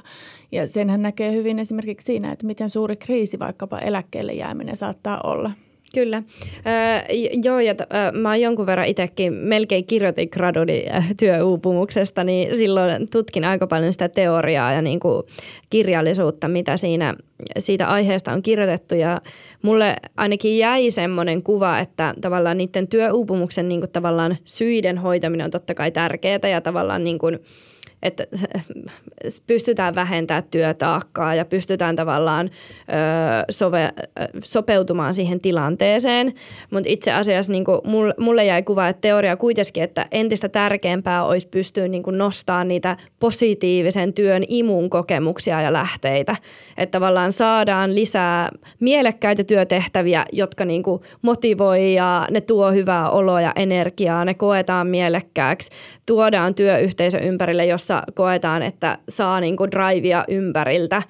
ja 0.51 0.67
senhän 0.67 1.01
näkee 1.01 1.31
hyvin 1.31 1.59
esimerkiksi 1.59 2.05
siinä, 2.05 2.31
että 2.31 2.45
miten 2.45 2.69
suuri 2.69 2.95
kriisi 2.95 3.39
vaikkapa 3.39 3.79
eläkkeelle 3.79 4.33
jääminen 4.33 4.77
saattaa 4.77 5.21
olla– 5.23 5.51
Kyllä. 5.93 6.23
Öö, 6.67 7.15
joo, 7.43 7.59
ja 7.59 7.75
öö, 7.79 8.11
mä 8.11 8.35
jonkun 8.35 8.65
verran 8.65 8.87
itsekin 8.87 9.33
melkein 9.33 9.85
kirjoitin 9.85 10.29
graduni 10.31 10.85
työuupumuksesta, 11.19 12.23
niin 12.23 12.55
silloin 12.55 13.09
tutkin 13.09 13.45
aika 13.45 13.67
paljon 13.67 13.93
sitä 13.93 14.09
teoriaa 14.09 14.73
ja 14.73 14.81
niin 14.81 14.99
kuin 14.99 15.23
kirjallisuutta, 15.69 16.47
mitä 16.47 16.77
siinä 16.77 17.15
siitä 17.59 17.87
aiheesta 17.87 18.31
on 18.31 18.41
kirjoitettu. 18.41 18.95
Ja 18.95 19.21
mulle 19.61 19.95
ainakin 20.17 20.57
jäi 20.57 20.91
semmoinen 20.91 21.43
kuva, 21.43 21.79
että 21.79 22.13
tavallaan 22.21 22.57
niiden 22.57 22.87
työuupumuksen 22.87 23.67
niin 23.67 23.81
kuin 23.81 23.91
tavallaan 23.91 24.37
syiden 24.45 24.97
hoitaminen 24.97 25.45
on 25.45 25.51
totta 25.51 25.73
kai 25.73 25.91
tärkeää 25.91 26.49
ja 26.51 26.61
tavallaan 26.61 27.03
niin 27.03 27.19
kuin– 27.19 27.39
että 28.03 28.27
pystytään 29.47 29.95
vähentämään 29.95 30.43
työtaakkaa 30.51 31.35
ja 31.35 31.45
pystytään 31.45 31.95
tavallaan 31.95 32.49
ö, 32.49 32.91
sove, 33.49 33.89
sopeutumaan 34.43 35.13
siihen 35.13 35.39
tilanteeseen. 35.39 36.33
Mutta 36.71 36.89
itse 36.89 37.11
asiassa 37.11 37.51
niin 37.51 37.65
mulle, 38.17 38.45
jäi 38.45 38.63
kuva, 38.63 38.87
että 38.87 39.01
teoria 39.01 39.37
kuitenkin, 39.37 39.83
että 39.83 40.05
entistä 40.11 40.49
tärkeämpää 40.49 41.23
olisi 41.23 41.47
pystyä 41.47 41.87
niin 41.87 42.03
nostamaan 42.11 42.67
niitä 42.67 42.97
positiivisen 43.19 44.13
työn 44.13 44.43
imun 44.47 44.89
kokemuksia 44.89 45.61
ja 45.61 45.73
lähteitä. 45.73 46.35
Että 46.77 46.91
tavallaan 46.91 47.31
saadaan 47.31 47.95
lisää 47.95 48.49
mielekkäitä 48.79 49.43
työtehtäviä, 49.43 50.25
jotka 50.31 50.65
niin 50.65 50.83
motivoi 51.21 51.93
ja 51.93 52.27
ne 52.31 52.41
tuo 52.41 52.71
hyvää 52.71 53.09
oloa 53.09 53.41
ja 53.41 53.51
energiaa, 53.55 54.25
ne 54.25 54.33
koetaan 54.33 54.87
mielekkääksi. 54.87 55.71
Tuodaan 56.05 56.55
työyhteisö 56.55 57.17
ympärille, 57.17 57.65
jossa 57.65 57.90
jossa 57.91 58.11
koetaan, 58.15 58.61
että 58.63 58.97
saa 59.09 59.39
niin 59.39 59.57
kuin 59.57 59.71
drivea 59.71 60.25
ympäriltä. 60.27 61.01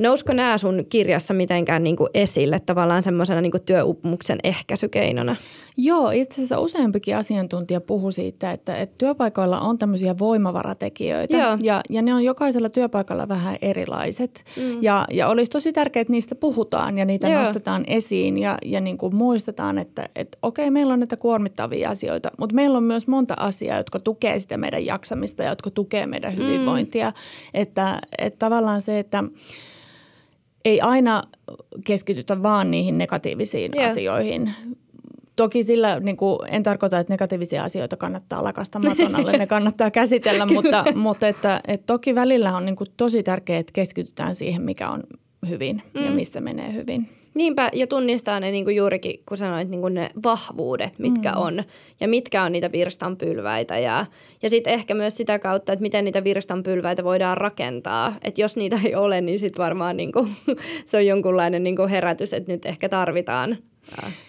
Nousko 0.00 0.32
nämä 0.32 0.58
sun 0.58 0.86
kirjassa 0.88 1.34
mitenkään 1.34 1.82
niin 1.82 1.96
kuin 1.96 2.10
esille 2.14 2.60
tavallaan 2.60 3.02
semmoisena 3.02 3.40
niin 3.40 3.52
työuupumuksen 3.66 4.38
ehkäisykeinona? 4.44 5.36
Joo, 5.80 6.10
itse 6.10 6.34
asiassa 6.34 6.60
useampikin 6.60 7.16
asiantuntija 7.16 7.80
puhui 7.80 8.12
siitä, 8.12 8.52
että, 8.52 8.76
että 8.76 8.94
työpaikoilla 8.98 9.60
on 9.60 9.78
tämmöisiä 9.78 10.18
voimavaratekijöitä 10.18 11.36
Joo. 11.36 11.58
ja, 11.62 11.80
ja 11.90 12.02
ne 12.02 12.14
on 12.14 12.24
jokaisella 12.24 12.68
työpaikalla 12.68 13.28
vähän 13.28 13.56
erilaiset. 13.62 14.44
Mm. 14.56 14.82
Ja, 14.82 15.04
ja 15.10 15.28
olisi 15.28 15.50
tosi 15.50 15.72
tärkeää, 15.72 16.00
että 16.00 16.12
niistä 16.12 16.34
puhutaan 16.34 16.98
ja 16.98 17.04
niitä 17.04 17.28
Joo. 17.28 17.40
nostetaan 17.40 17.84
esiin 17.86 18.38
ja, 18.38 18.58
ja 18.64 18.80
niin 18.80 18.98
kuin 18.98 19.16
muistetaan, 19.16 19.78
että, 19.78 20.08
että 20.16 20.38
okei, 20.42 20.70
meillä 20.70 20.92
on 20.92 21.00
näitä 21.00 21.16
kuormittavia 21.16 21.90
asioita, 21.90 22.30
mutta 22.38 22.54
meillä 22.54 22.76
on 22.76 22.84
myös 22.84 23.06
monta 23.06 23.34
asiaa, 23.36 23.76
jotka 23.76 23.98
tukee 23.98 24.40
sitä 24.40 24.56
meidän 24.56 24.86
jaksamista 24.86 25.42
ja 25.42 25.48
jotka 25.48 25.70
tukee 25.70 26.06
meidän 26.06 26.32
mm. 26.32 26.38
hyvinvointia. 26.38 27.10
Mm. 27.10 27.14
Että, 27.54 28.00
että 28.18 28.38
tavallaan 28.38 28.82
se, 28.82 28.98
että 28.98 29.24
ei 30.64 30.80
aina 30.80 31.22
keskitytä 31.84 32.42
vaan 32.42 32.70
niihin 32.70 32.98
negatiivisiin 32.98 33.70
yeah. 33.76 33.90
asioihin. 33.90 34.50
Toki 35.38 35.64
sillä 35.64 36.00
niin 36.00 36.16
kuin, 36.16 36.38
en 36.48 36.62
tarkoita, 36.62 36.98
että 36.98 37.12
negatiivisia 37.12 37.64
asioita 37.64 37.96
kannattaa 37.96 38.44
lakasta 38.44 38.78
maton 38.78 39.16
alle, 39.16 39.32
ne 39.32 39.46
kannattaa 39.46 39.90
käsitellä, 39.90 40.46
mutta, 40.54 40.84
mutta 40.94 41.28
että, 41.28 41.60
että 41.68 41.86
toki 41.86 42.14
välillä 42.14 42.56
on 42.56 42.64
niin 42.64 42.76
kuin, 42.76 42.90
tosi 42.96 43.22
tärkeää, 43.22 43.58
että 43.58 43.72
keskitytään 43.72 44.34
siihen, 44.34 44.62
mikä 44.62 44.90
on 44.90 45.02
hyvin 45.48 45.82
mm. 45.94 46.04
ja 46.04 46.10
missä 46.10 46.40
menee 46.40 46.72
hyvin. 46.72 47.08
Niinpä, 47.34 47.70
ja 47.72 47.86
tunnistaa 47.86 48.40
ne 48.40 48.50
niin 48.50 48.64
kuin 48.64 48.76
juurikin, 48.76 49.22
kun 49.28 49.36
sanoit, 49.36 49.68
niin 49.68 49.80
kuin 49.80 49.94
ne 49.94 50.10
vahvuudet, 50.24 50.98
mitkä 50.98 51.32
mm. 51.32 51.40
on, 51.40 51.64
ja 52.00 52.08
mitkä 52.08 52.42
on 52.42 52.52
niitä 52.52 52.72
virstanpylväitä. 52.72 53.78
Ja, 53.78 54.06
ja 54.42 54.50
sitten 54.50 54.72
ehkä 54.72 54.94
myös 54.94 55.16
sitä 55.16 55.38
kautta, 55.38 55.72
että 55.72 55.82
miten 55.82 56.04
niitä 56.04 56.24
virstanpylväitä 56.24 57.04
voidaan 57.04 57.36
rakentaa. 57.36 58.16
Että 58.22 58.40
jos 58.40 58.56
niitä 58.56 58.80
ei 58.84 58.94
ole, 58.94 59.20
niin 59.20 59.38
sitten 59.38 59.62
varmaan 59.62 59.96
niin 59.96 60.12
kuin, 60.12 60.28
se 60.86 60.96
on 60.96 61.06
jonkunlainen 61.06 61.62
niin 61.62 61.76
kuin 61.76 61.88
herätys, 61.88 62.32
että 62.32 62.52
nyt 62.52 62.66
ehkä 62.66 62.88
tarvitaan 62.88 63.56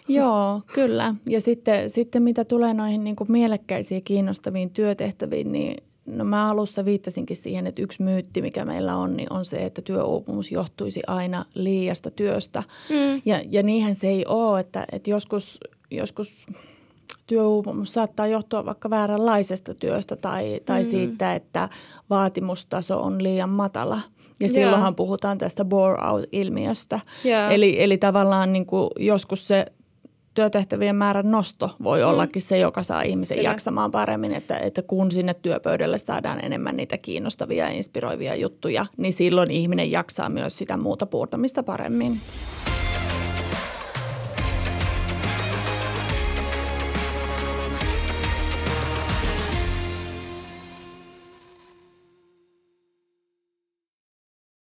Joo, 0.08 0.62
kyllä. 0.74 1.16
Ja 1.26 1.42
sitten, 1.42 1.90
sitten 1.90 2.24
mitä 2.24 2.46
tulee 2.46 2.74
noihin 2.74 3.04
niin 3.04 3.16
kuin 3.16 3.32
mielekkäisiin 3.32 4.04
kiinnostaviin 4.04 4.70
työtehtäviin, 4.70 5.52
niin 5.52 5.84
no 6.06 6.24
mä 6.24 6.50
alussa 6.50 6.86
viittasinkin 6.86 7.38
siihen, 7.38 7.68
että 7.68 7.82
yksi 7.82 8.04
myytti, 8.04 8.42
mikä 8.42 8.66
meillä 8.66 8.96
on, 8.96 9.18
niin 9.18 9.34
on 9.34 9.46
se, 9.46 9.66
että 9.66 9.82
työuupumus 9.82 10.52
johtuisi 10.52 11.02
aina 11.08 11.46
liiasta 11.54 12.12
työstä. 12.12 12.64
Mm. 12.90 13.22
Ja, 13.26 13.42
ja 13.50 13.64
niinhän 13.64 13.96
se 13.96 14.08
ei 14.08 14.26
ole, 14.26 14.60
että, 14.60 14.86
että 14.92 15.10
joskus, 15.10 15.60
joskus 15.92 16.46
työuupumus 17.28 17.94
saattaa 17.94 18.28
johtua 18.28 18.66
vaikka 18.66 18.90
vääränlaisesta 18.90 19.74
työstä 19.74 20.16
tai, 20.16 20.60
tai 20.66 20.84
mm. 20.84 20.90
siitä, 20.90 21.36
että 21.36 21.70
vaatimustaso 22.10 23.02
on 23.02 23.24
liian 23.24 23.50
matala– 23.50 24.02
ja 24.40 24.50
silloinhan 24.50 24.82
yeah. 24.82 24.96
puhutaan 24.96 25.38
tästä 25.38 25.66
bore 25.66 26.08
out-ilmiöstä. 26.08 27.00
Yeah. 27.26 27.54
Eli, 27.54 27.84
eli 27.84 27.98
tavallaan 27.98 28.54
niin 28.54 28.66
kuin 28.66 28.90
joskus 29.00 29.48
se 29.48 29.66
työtehtävien 30.34 30.96
määrän 30.96 31.32
nosto 31.32 31.76
voi 31.84 32.02
mm. 32.02 32.08
ollakin 32.08 32.42
se, 32.42 32.58
joka 32.58 32.84
saa 32.84 33.02
ihmisen 33.02 33.38
Kyllä. 33.38 33.50
jaksamaan 33.50 33.92
paremmin, 33.92 34.34
että, 34.34 34.58
että 34.58 34.82
kun 34.82 35.12
sinne 35.12 35.34
työpöydälle 35.34 36.00
saadaan 36.00 36.46
enemmän 36.46 36.78
niitä 36.78 36.98
kiinnostavia 36.98 37.66
ja 37.66 37.72
inspiroivia 37.72 38.36
juttuja, 38.36 38.86
niin 38.98 39.14
silloin 39.14 39.52
ihminen 39.52 39.92
jaksaa 39.92 40.30
myös 40.30 40.58
sitä 40.58 40.78
muuta 40.78 41.06
puurtamista 41.06 41.64
paremmin. 41.64 42.14